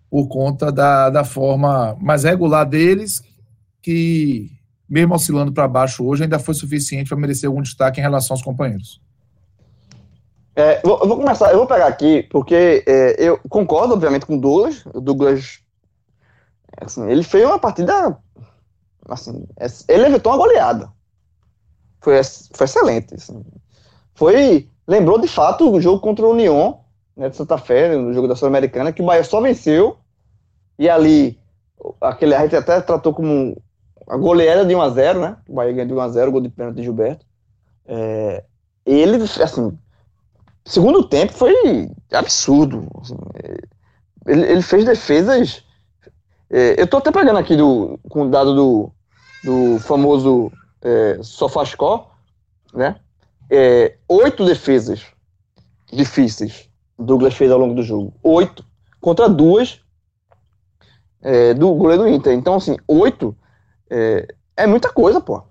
[0.09, 3.23] por conta da, da forma mais regular deles,
[3.83, 4.51] que,
[4.89, 8.43] mesmo oscilando para baixo hoje, ainda foi suficiente para merecer algum destaque em relação aos
[8.43, 9.03] companheiros.
[10.57, 14.41] É, eu vou começar, eu vou pegar aqui, porque é, eu concordo, obviamente, com o
[14.41, 14.85] Douglas.
[14.95, 15.59] O Douglas,
[16.81, 18.17] assim, ele fez uma partida,
[19.09, 19.45] assim,
[19.89, 20.93] ele evitou uma goleada.
[22.01, 22.21] Foi,
[22.53, 23.15] foi excelente.
[23.15, 23.45] Assim.
[24.15, 26.84] Foi, lembrou de fato o jogo contra o União,
[27.17, 29.97] né, de Santa Fé, no jogo da Sul-Americana, que o Bahia só venceu,
[30.79, 31.39] e ali,
[32.01, 33.57] aquele, a gente até tratou como
[34.09, 35.37] a goleada de 1x0, né?
[35.49, 37.25] O Bahia ganhou de 1x0, gol de pênalti de Gilberto.
[37.87, 38.45] É,
[38.85, 39.79] ele, assim,
[40.65, 42.89] segundo tempo foi absurdo.
[43.01, 43.17] Assim,
[44.27, 45.65] ele, ele, fez defesas.
[46.51, 48.93] É, eu tô até pegando aqui do, com o dado do,
[49.45, 50.53] do famoso
[50.83, 52.13] é, Sofascó,
[52.73, 52.97] né?
[53.51, 55.05] É, oito defesas
[55.93, 58.15] difíceis Douglas fez ao longo do jogo.
[58.23, 58.65] Oito
[59.01, 59.81] contra duas
[61.21, 62.33] é, do goleiro do Inter.
[62.33, 63.37] Então, assim, oito
[63.91, 64.27] é,
[64.57, 65.43] é muita coisa, pô.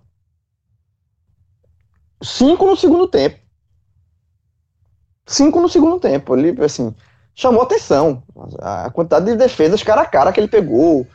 [2.21, 3.37] Cinco no segundo tempo.
[5.25, 6.35] Cinco no segundo tempo.
[6.35, 6.95] Ele, assim,
[7.35, 8.23] chamou atenção.
[8.59, 11.05] A quantidade de defesas cara a cara que ele pegou,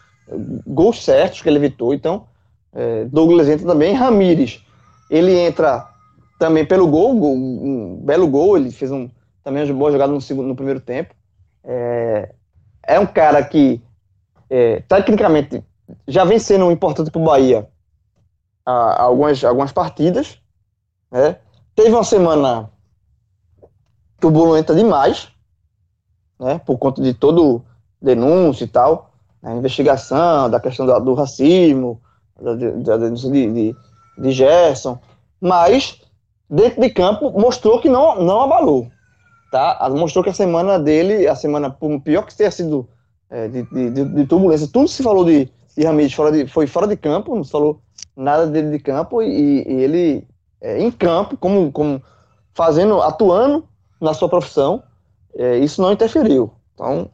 [0.66, 1.94] gols certos que ele evitou.
[1.94, 2.26] Então,
[2.72, 3.94] é, Douglas entra também.
[3.94, 4.62] Ramires,
[5.10, 5.88] ele entra
[6.38, 8.56] também pelo gol, um belo gol.
[8.56, 9.08] Ele fez um,
[9.48, 11.14] também uma boa jogada no, segundo, no primeiro tempo.
[11.64, 12.34] É,
[12.86, 13.82] é um cara que,
[14.50, 15.64] é, tecnicamente,
[16.06, 17.66] já vem sendo importante para o Bahia
[18.64, 20.38] há algumas, algumas partidas.
[21.10, 21.36] Né?
[21.74, 22.70] Teve uma semana
[24.20, 25.28] turbulenta demais,
[26.38, 26.58] né?
[26.58, 27.64] por conta de todo
[28.02, 32.02] denúncio e tal, a investigação da questão do, do racismo,
[32.38, 33.76] da, da denúncia de, de,
[34.18, 34.98] de Gerson,
[35.40, 36.02] mas
[36.50, 38.90] dentro de campo mostrou que não, não abalou
[39.50, 39.88] tá?
[39.90, 41.70] Mostrou que a semana dele, a semana,
[42.02, 42.88] pior que tenha sido
[43.30, 46.86] é, de, de, de, turbulência, tudo se falou de, de Ramires fora de, foi fora
[46.86, 47.80] de campo, não se falou
[48.16, 50.26] nada dele de campo, e, e ele
[50.60, 52.02] é, em campo, como, como
[52.54, 53.68] fazendo, atuando
[54.00, 54.82] na sua profissão,
[55.36, 56.52] é, isso não interferiu.
[56.74, 57.10] Então,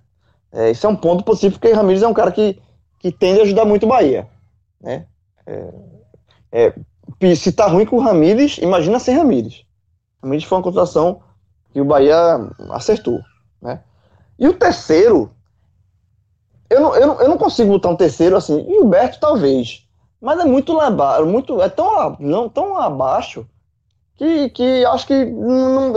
[0.52, 2.60] é, isso é um ponto positivo, porque Ramires é um cara que,
[2.98, 4.28] que tende a ajudar muito o Bahia.
[4.80, 5.06] Né?
[5.46, 5.72] É,
[6.52, 9.64] é, se tá ruim com o Ramires, imagina sem Ramires.
[10.22, 11.20] Ramires foi uma contratação
[11.74, 12.16] que o Bahia
[12.70, 13.20] acertou,
[13.60, 13.80] né?
[14.38, 15.30] E o terceiro,
[16.70, 19.84] eu não, eu não, eu não consigo botar um terceiro assim, Gilberto talvez,
[20.20, 20.88] mas é muito lá
[21.24, 23.44] muito, é tão, não, tão abaixo
[24.14, 25.92] que, que acho que não,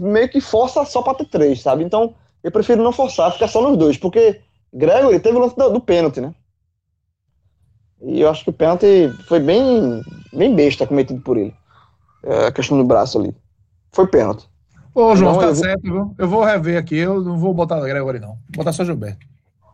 [0.00, 1.82] meio que força só para ter três, sabe?
[1.82, 4.42] Então eu prefiro não forçar, ficar só nos dois, porque
[4.72, 6.34] Gregory teve o lance do, do pênalti, né?
[8.02, 11.54] E eu acho que o pênalti foi bem, bem besta cometido por ele.
[12.22, 13.34] É, a questão do braço ali.
[13.92, 14.49] Foi pênalti.
[15.00, 16.14] Ô, João, não, tá certo, viu?
[16.18, 18.28] Eu vou rever aqui, eu não vou botar Gregory, não.
[18.28, 19.26] Vou botar só Gilberto.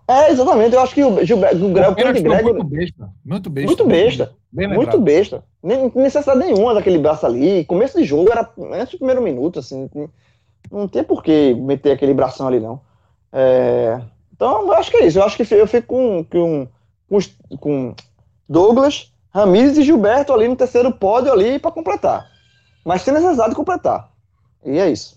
[0.08, 0.74] É, exatamente.
[0.74, 3.10] Eu acho que o Gilberto, o Gregory, Muito besta.
[3.24, 3.68] Muito besta.
[3.68, 4.34] Muito besta.
[4.52, 5.44] muito besta.
[5.62, 7.64] Nem necessidade nenhuma daquele braço ali.
[7.64, 9.90] Começo de jogo era antes do primeiro minuto, assim.
[10.70, 12.80] Não tem por que meter aquele bração ali, não.
[13.32, 14.00] É,
[14.32, 15.18] então, eu acho que é isso.
[15.18, 16.68] Eu acho que eu fico com, com,
[17.08, 17.18] com,
[17.58, 17.94] com
[18.48, 22.26] Douglas, Ramires e Gilberto ali no terceiro pódio ali para completar.
[22.84, 24.08] Mas sem necessidade de completar.
[24.66, 25.16] E é isso.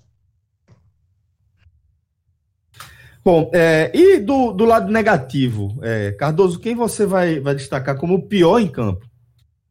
[3.25, 8.15] Bom, é, e do, do lado negativo, é, Cardoso, quem você vai, vai destacar como
[8.15, 9.09] o pior em campo?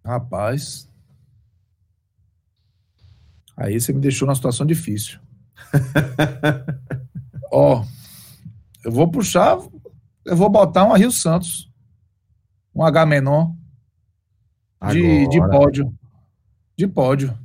[0.04, 0.88] Rapaz.
[3.56, 5.18] Aí você me deixou numa situação difícil.
[7.50, 7.84] Ó,
[8.84, 9.58] eu vou puxar,
[10.24, 11.70] eu vou botar um Rio Santos,
[12.74, 13.52] um H menor
[14.90, 15.94] de, de pódio.
[16.76, 17.36] De pódio.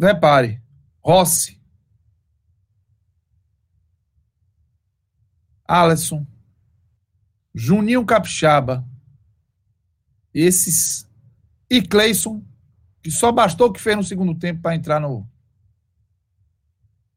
[0.00, 0.60] Repare,
[1.04, 1.60] Rossi.
[5.66, 6.26] Alisson,
[7.54, 8.86] Juninho Capixaba,
[10.32, 11.08] esses
[11.70, 12.44] e Cleison,
[13.02, 15.26] que só bastou o que fez no segundo tempo para entrar no,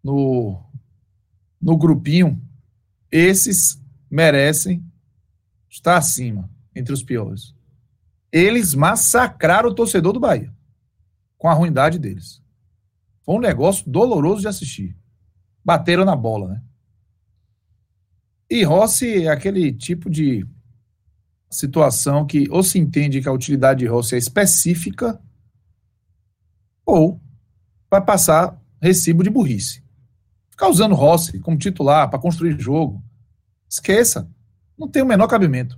[0.01, 0.63] no,
[1.61, 2.41] no grupinho,
[3.11, 4.83] esses merecem
[5.69, 7.53] estar acima, entre os piores.
[8.31, 10.53] Eles massacraram o torcedor do Bahia
[11.37, 12.41] com a ruindade deles.
[13.27, 14.95] Foi um negócio doloroso de assistir.
[15.61, 16.63] Bateram na bola, né?
[18.49, 20.47] E Rossi é aquele tipo de
[21.51, 25.21] situação que ou se entende que a utilidade de Rossi é específica
[26.85, 27.19] ou
[27.91, 29.83] vai passar recibo de burrice.
[30.49, 33.03] Ficar usando Rossi como titular para construir jogo,
[33.69, 34.31] esqueça.
[34.77, 35.77] Não tem o menor cabimento.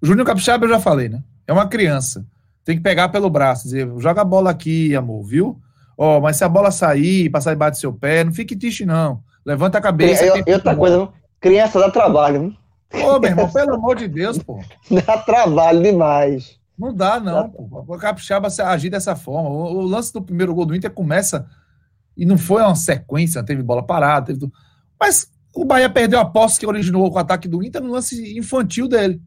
[0.00, 1.24] O Júnior Capixaba eu já falei, né?
[1.48, 2.24] É uma criança.
[2.64, 5.60] Tem que pegar pelo braço, dizer, joga a bola aqui, amor, viu?
[5.96, 8.84] Ó, oh, mas se a bola sair, passar debaixo do seu pé, não fique triste,
[8.84, 9.22] não.
[9.44, 10.24] Levanta a cabeça.
[10.24, 11.08] E, e outra coisa,
[11.40, 12.58] criança dá trabalho, hein?
[12.94, 14.60] Ô, meu irmão, pelo amor de Deus, pô.
[14.90, 16.58] Dá trabalho demais.
[16.78, 17.48] Não dá, não, dá.
[17.48, 17.84] pô.
[17.86, 19.48] O Capixaba agir dessa forma.
[19.48, 21.46] O, o, lance do primeiro gol do Inter começa
[22.16, 24.52] e não foi uma sequência, teve bola parada, teve tudo.
[24.98, 28.88] Mas o Bahia perdeu a posse que originou o ataque do Inter no lance infantil
[28.88, 29.20] dele.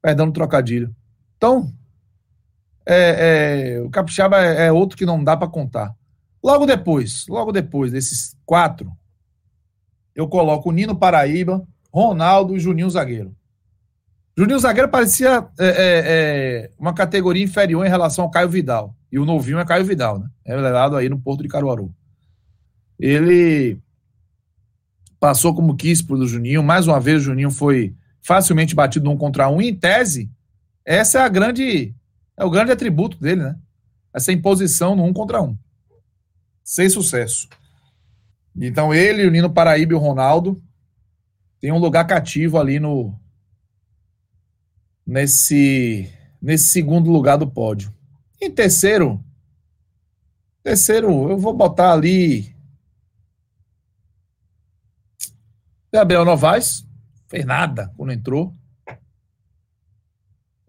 [0.00, 0.94] Perdão no trocadilho.
[1.36, 1.72] Então,
[2.86, 5.94] é, é, o Capixaba é, é outro que não dá para contar.
[6.42, 8.92] Logo depois, logo depois desses quatro,
[10.14, 13.34] eu coloco o Nino Paraíba, Ronaldo e Juninho Zagueiro.
[14.36, 18.94] Juninho Zagueiro parecia é, é, é, uma categoria inferior em relação ao Caio Vidal.
[19.10, 20.28] E o novinho é Caio Vidal, né?
[20.44, 21.94] É levado aí no Porto de Caruaru.
[22.98, 23.78] Ele
[25.20, 26.62] passou como quis pro Juninho.
[26.62, 29.62] Mais uma vez, o Juninho foi facilmente batido um contra um.
[29.62, 30.28] E, em tese,
[30.84, 31.94] essa é a grande.
[32.36, 33.58] É o grande atributo dele, né?
[34.12, 35.56] Essa imposição no um contra um.
[36.62, 37.48] Sem sucesso.
[38.56, 40.62] Então, ele, o Nino Paraíba e o Ronaldo
[41.60, 43.18] tem um lugar cativo ali no
[45.06, 47.92] nesse nesse segundo lugar do pódio.
[48.40, 49.22] Em terceiro,
[50.62, 52.54] terceiro, eu vou botar ali
[55.90, 56.86] Gabriel Novaes,
[57.28, 58.52] fez nada quando entrou.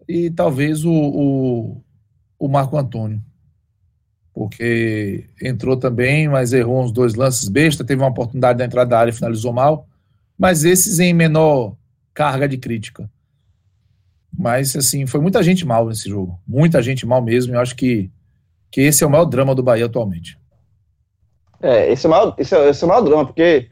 [0.08, 1.82] E talvez o, o,
[2.38, 3.22] o Marco Antônio
[4.32, 8.98] porque entrou também, mas errou uns dois lances besta, teve uma oportunidade da entrada da
[8.98, 9.88] área e finalizou mal
[10.38, 11.76] mas esses em menor
[12.12, 13.10] carga de crítica.
[14.38, 16.38] Mas, assim, foi muita gente mal nesse jogo.
[16.46, 17.54] Muita gente mal mesmo.
[17.54, 18.10] Eu acho que,
[18.70, 20.38] que esse é o maior drama do Bahia atualmente.
[21.60, 23.70] É, esse é o maior, esse é, esse é o maior drama, porque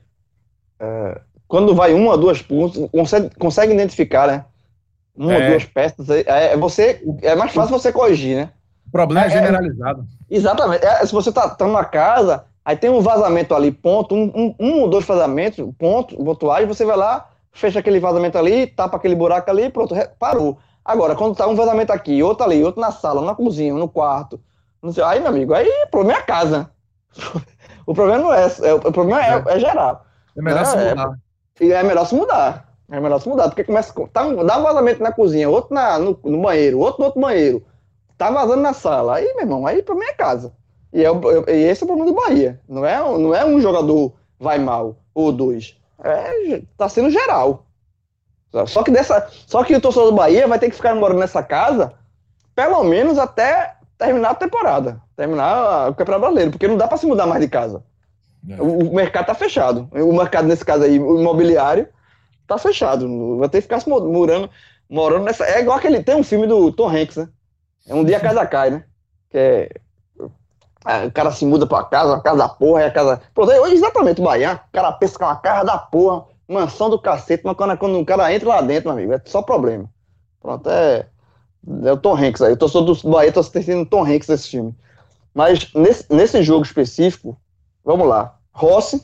[0.81, 4.47] é, quando vai uma duas pontos, consegue, consegue identificar, né?
[5.17, 5.45] Uma é.
[5.45, 8.51] ou duas peças, é, é, você, é mais fácil você corrigir, né?
[8.89, 10.07] O problema é, é generalizado.
[10.31, 10.85] exatamente.
[10.85, 14.55] É, se você tá, tá numa casa, Aí tem um vazamento ali, ponto, um, um,
[14.59, 19.15] um ou dois vazamentos, ponto, pontuais, você vai lá, fecha aquele vazamento ali, tapa aquele
[19.15, 20.59] buraco ali, pronto, parou.
[20.83, 24.41] Agora, quando tá um vazamento aqui, outro ali, outro na sala, na cozinha, no quarto,
[24.83, 26.71] não sei, aí, meu amigo, aí o problema é a casa.
[27.87, 30.07] o problema não é, é o problema é, é, é geral.
[30.35, 31.19] É melhor é, se mudar.
[31.61, 32.74] É, é melhor se mudar.
[32.91, 36.19] É melhor se mudar, porque começa, tá, dá um vazamento na cozinha, outro na, no,
[36.23, 37.65] no banheiro, outro no outro banheiro,
[38.19, 40.53] tá vazando na sala, aí, meu irmão, aí o problema é casa.
[40.93, 41.09] E, é,
[41.49, 42.61] e esse é o problema do Bahia.
[42.69, 45.77] Não é, não é um jogador vai mal ou dois.
[46.03, 47.65] É, tá sendo geral.
[48.67, 51.43] Só que, dessa, só que o torcedor do Bahia vai ter que ficar morando nessa
[51.43, 51.95] casa
[52.55, 57.07] pelo menos até terminar a temporada, terminar o Campeonato Brasileiro, porque não dá para se
[57.07, 57.83] mudar mais de casa.
[58.49, 58.61] É.
[58.61, 59.89] O, o, mercado tá fechado.
[59.93, 61.89] O mercado, nesse caso aí, o imobiliário,
[62.47, 63.39] tá fechado.
[63.39, 64.51] Vai ter que ficar morando,
[64.89, 65.45] morando nessa.
[65.45, 66.03] É igual aquele.
[66.03, 67.29] Tem um filme do Tom Hanks, né?
[67.87, 68.85] É um dia a casa cai, né?
[69.31, 73.21] Que é o cara se muda pra casa, uma casa da porra, é a casa.
[73.33, 74.61] Pronto, é exatamente o Bahia.
[74.69, 77.99] O cara pensa que é uma casa da porra, mansão do cacete, mas quando, quando
[77.99, 79.89] o cara entra lá dentro, meu amigo, é só problema.
[80.41, 81.07] Pronto, é.
[81.85, 82.53] É o Tom Hanks aí.
[82.53, 84.75] Eu tô só do Bahia, tô assistindo o Tom Hanks nesse filme.
[85.33, 87.35] Mas nesse, nesse jogo específico,
[87.83, 88.37] vamos lá.
[88.53, 89.03] Rossi,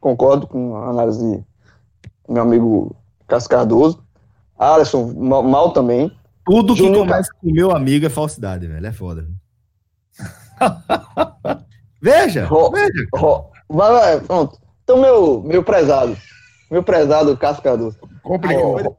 [0.00, 1.44] concordo com a análise
[2.28, 2.96] meu amigo
[3.26, 4.04] Cássio Cardoso.
[4.58, 6.10] Alisson, mal, mal também.
[6.44, 8.86] Tudo que Júnior começa com meu amigo é falsidade, velho.
[8.86, 9.26] É foda.
[12.00, 13.06] veja, ro, veja.
[13.14, 14.58] Ro, vai, vai, pronto.
[14.84, 16.16] Então, meu, meu prezado,
[16.70, 17.94] meu prezado Cascador.
[18.22, 18.96] Complicou.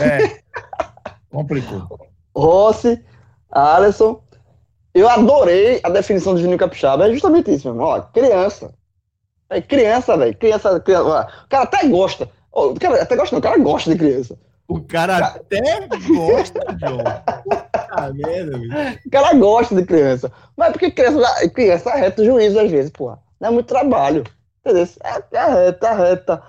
[0.00, 0.40] É,
[1.30, 2.08] complicou.
[2.34, 3.02] Rossi,
[3.50, 4.20] Alisson,
[4.92, 7.06] eu adorei a definição do Juninho Capixaba.
[7.06, 7.88] É justamente isso, meu irmão.
[7.88, 8.74] Ó, criança.
[9.50, 10.36] É criança, velho.
[10.36, 11.28] Criança, criança.
[11.44, 12.28] O cara até gosta.
[12.52, 13.38] O cara até gosta, não.
[13.38, 14.38] O cara gosta de criança.
[14.68, 16.98] O cara até gosta, John.
[17.44, 18.76] Puta merda, bicho.
[19.06, 20.30] O cara gosta de criança.
[20.56, 23.18] Mas porque criança, criança reta o juízo às vezes, porra.
[23.40, 24.24] Não é muito trabalho.
[24.60, 24.86] Entendeu?
[25.02, 26.42] É, é reta, é reta.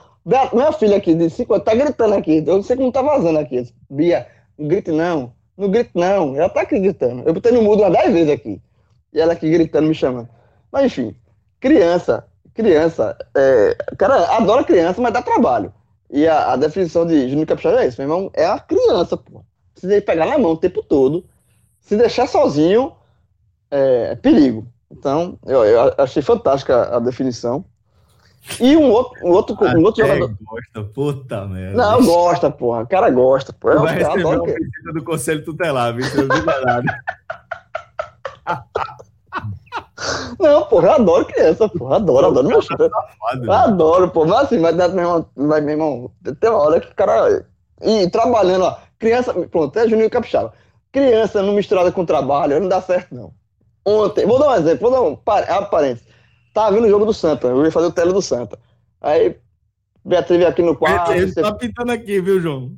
[0.53, 2.43] Minha filha aqui de 5 anos tá gritando aqui.
[2.45, 3.73] Eu não sei como tá vazando aqui.
[3.89, 4.27] Bia,
[4.57, 5.33] não grite não.
[5.57, 6.35] Não grite não.
[6.35, 7.23] Ela tá aqui gritando.
[7.25, 8.61] Eu botei no mudo umas 10 vezes aqui.
[9.13, 10.27] E ela aqui gritando, me chamando.
[10.71, 11.15] Mas enfim,
[11.59, 12.27] criança,
[12.59, 15.73] criança, é, cara, adora criança, mas dá trabalho.
[16.11, 19.45] E a, a definição de Júnior Capixaba é isso, meu irmão, é a criança, pô.
[19.73, 21.23] Precisa pegar na mão o tempo todo.
[21.79, 22.91] Se deixar sozinho,
[23.71, 24.67] é, é perigo.
[24.91, 27.63] Então, eu, eu achei fantástica a definição.
[28.59, 30.35] E um outro, um outro, um outro jogador.
[30.41, 31.77] gosta, puta merda.
[31.77, 32.81] Não, gosta, porra.
[32.81, 33.75] O cara gosta, porra.
[33.75, 36.05] Eu, Vai receber uma visita do Conselho Tutelar, viu?
[36.27, 37.03] Não nada.
[40.39, 41.97] Não, porra, eu adoro criança, porra.
[41.97, 42.89] Adoro, adoro meu filho.
[42.89, 44.25] Safado, Eu adoro, pô.
[44.25, 47.45] Mas assim, vai dar, meu irmão, vai, meu irmão, tem uma hora que o cara.
[47.81, 48.77] E trabalhando, ó.
[48.97, 50.53] Criança, pronto, é Juninho Capixaba.
[50.91, 53.31] Criança não misturada com trabalho, não dá certo, não.
[53.85, 55.69] Ontem, vou dar um exemplo, vou dar um par- ah.
[56.53, 58.57] Tava vendo o jogo do Santa, eu ia fazer o tele do Santa.
[59.01, 59.37] Aí,
[60.03, 61.11] Beatriz veio aqui no quarto.
[61.11, 62.71] Ele você- tá pintando aqui, viu, João?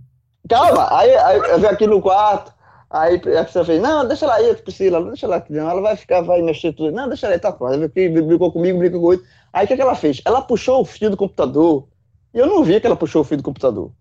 [0.50, 2.52] Calma, aí, aí eu vim aqui no quarto,
[2.92, 6.22] aí a pessoa fez, não, deixa ela aí, Priscila, deixa ela aqui, ela vai ficar,
[6.22, 6.92] vai mexer tudo.
[6.92, 7.74] Não, deixa ela aí, tá pronto.
[7.74, 9.24] Aí brincou comigo, brincou com.
[9.54, 10.22] Aí o que, que ela fez?
[10.26, 11.88] Ela puxou o fio do computador,
[12.34, 13.92] e eu não vi que ela puxou o fio do computador.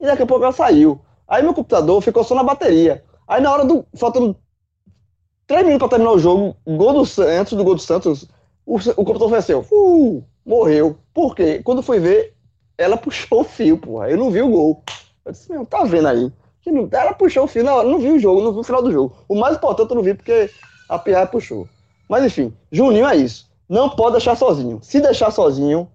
[0.00, 1.00] E daqui a pouco ela saiu.
[1.26, 3.02] Aí meu computador ficou só na bateria.
[3.26, 4.36] Aí na hora do, faltando
[5.46, 8.28] três minutos pra terminar o jogo, gol do, antes do gol do Santos,
[8.66, 10.98] o, o computador foi assim, uh, morreu.
[11.12, 11.60] Por quê?
[11.62, 12.34] Quando fui ver,
[12.76, 14.10] ela puxou o fio, porra.
[14.10, 14.82] Eu não vi o gol.
[15.24, 16.32] Eu disse, meu, tá vendo aí?
[16.64, 18.64] Que não, ela puxou o fio na hora, não vi o jogo, não vi o
[18.64, 19.14] final do jogo.
[19.28, 20.50] O mais importante eu não vi porque
[20.88, 21.68] a Pierre puxou.
[22.08, 23.46] Mas enfim, Juninho é isso.
[23.68, 24.78] Não pode deixar sozinho.
[24.82, 25.90] Se deixar sozinho,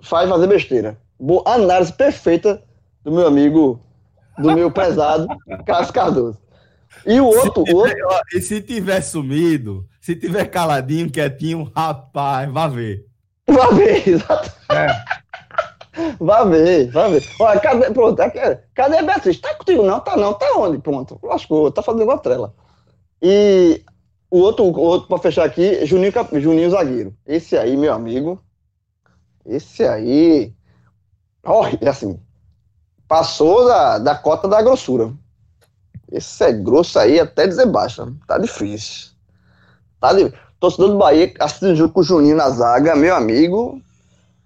[0.00, 0.96] faz fazer besteira.
[1.18, 2.62] Boa análise perfeita
[3.02, 3.80] do meu amigo,
[4.38, 5.26] do meu prezado
[5.66, 6.38] Carlos Cardoso.
[7.04, 11.70] E o outro, se outro tiver, ó, e se tiver sumido, se tiver caladinho, quietinho,
[11.74, 13.04] rapaz, vá ver.
[13.48, 14.52] Vai ver, exato.
[14.70, 14.88] É.
[16.20, 17.28] Vai ver, vai ver.
[17.40, 18.38] Olha, cadê, pronto, aqui,
[18.74, 19.40] cadê a Beatriz?
[19.40, 20.00] Tá contigo não?
[20.00, 20.78] Tá não, tá onde?
[20.78, 22.54] Pronto, lascou, tá fazendo uma trela.
[23.20, 23.82] E
[24.30, 27.14] o outro, o outro pra fechar aqui, Juninho, Juninho Zagueiro.
[27.26, 28.40] Esse aí, meu amigo,
[29.44, 30.54] esse aí,
[31.44, 32.20] olha, assim,
[33.08, 35.12] passou da, da cota da grossura.
[36.10, 39.10] Esse é grosso aí até dizer baixa, tá difícil.
[40.00, 40.32] Tá de...
[40.60, 43.80] Torcedor do Bahia assistindo jogo com o Juninho na zaga, meu amigo,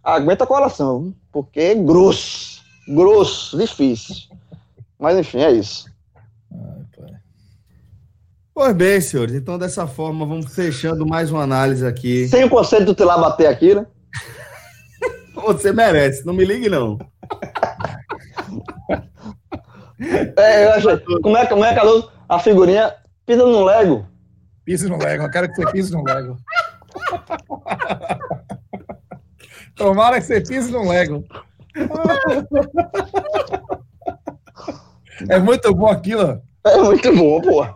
[0.03, 1.15] aguenta coração, viu?
[1.31, 4.17] porque é grosso, grosso, difícil.
[4.99, 5.87] Mas enfim, é isso.
[6.53, 7.17] Ai, pai.
[8.55, 12.29] Pois bem, senhores, então dessa forma vamos fechando mais uma análise aqui.
[12.29, 13.87] Sem o conceito do Tilar bater aqui, né?
[15.35, 16.99] Você merece, não me ligue não.
[20.37, 20.99] É, eu achei.
[21.23, 22.09] Como é, como é Carlos?
[22.29, 22.95] A figurinha
[23.25, 24.07] pisa no Lego.
[24.65, 26.37] Pise no Lego, eu quero que você pise no Lego.
[29.75, 31.25] Tomara que você pise no Lego.
[35.29, 36.41] É muito bom aquilo.
[36.65, 37.67] É muito bom.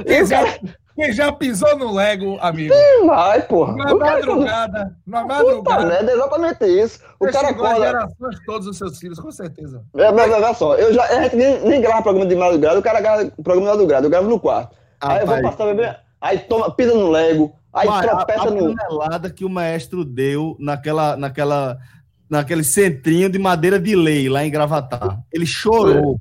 [0.00, 0.44] E Quem já,
[0.94, 2.74] quem já pisou no Lego, amigo?
[3.06, 3.74] Vai, porra.
[3.76, 5.86] Na madrugada, na Puta madrugada.
[5.86, 7.00] merda, é exatamente isso.
[7.20, 7.80] O Você cara acorda.
[7.86, 9.82] gerações de todos os seus filhos, com certeza.
[9.96, 12.82] É, mas, olha só, eu já, a gente nem, nem grava programa de madrugada, o
[12.82, 14.76] cara grava programa de madrugada, eu gravo no quarto.
[15.00, 18.74] Aí eu vou passar bebê, aí toma, pisa no Lego, aí a, tropeça a no.
[18.76, 21.78] panelada que o maestro deu naquela, naquela,
[22.28, 25.20] naquele centrinho de madeira de lei lá em Gravatar.
[25.32, 26.18] Ele chorou.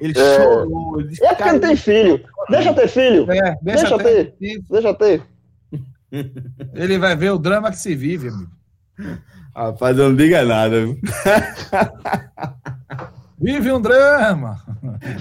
[0.00, 0.36] Ele É.
[0.36, 1.00] chorou.
[1.00, 2.20] Ele disse, É porque não tem filho.
[2.48, 3.30] Deixa eu ter filho.
[3.30, 4.34] É, deixa, Deixa ter.
[4.70, 5.22] Deixa eu ter.
[6.74, 8.50] Ele vai ver o drama que se vive, amigo.
[9.54, 10.76] Rapaz, eu não diga nada.
[13.38, 14.56] Vive um drama.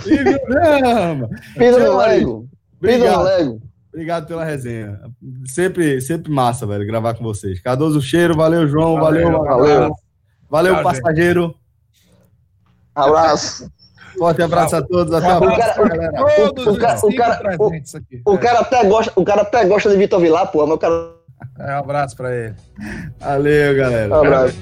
[0.03, 1.29] Vive o drama.
[1.57, 2.49] Pisa no Lego.
[2.81, 3.23] Pisa no.
[3.23, 3.61] Lego.
[3.91, 4.99] Obrigado pela resenha.
[5.47, 7.59] Sempre, sempre massa, velho, gravar com vocês.
[7.59, 9.95] Cardoso Cheiro, valeu, João, valeu, Valeu, valeu.
[10.49, 10.73] valeu.
[10.75, 11.55] Tchau, passageiro.
[12.93, 13.71] Abraço.
[14.17, 15.13] Forte abraço a todos.
[15.13, 16.35] Até a Abraço, próxima, galera.
[16.35, 18.21] Todos o cara- os o cara- presentes aqui.
[18.25, 21.11] O cara até gosta, o cara até gosta de Vitor Vilar, porra, mas o cara.
[21.59, 22.55] É, um abraço pra ele.
[23.19, 24.17] Valeu, galera.
[24.17, 24.57] Abraço.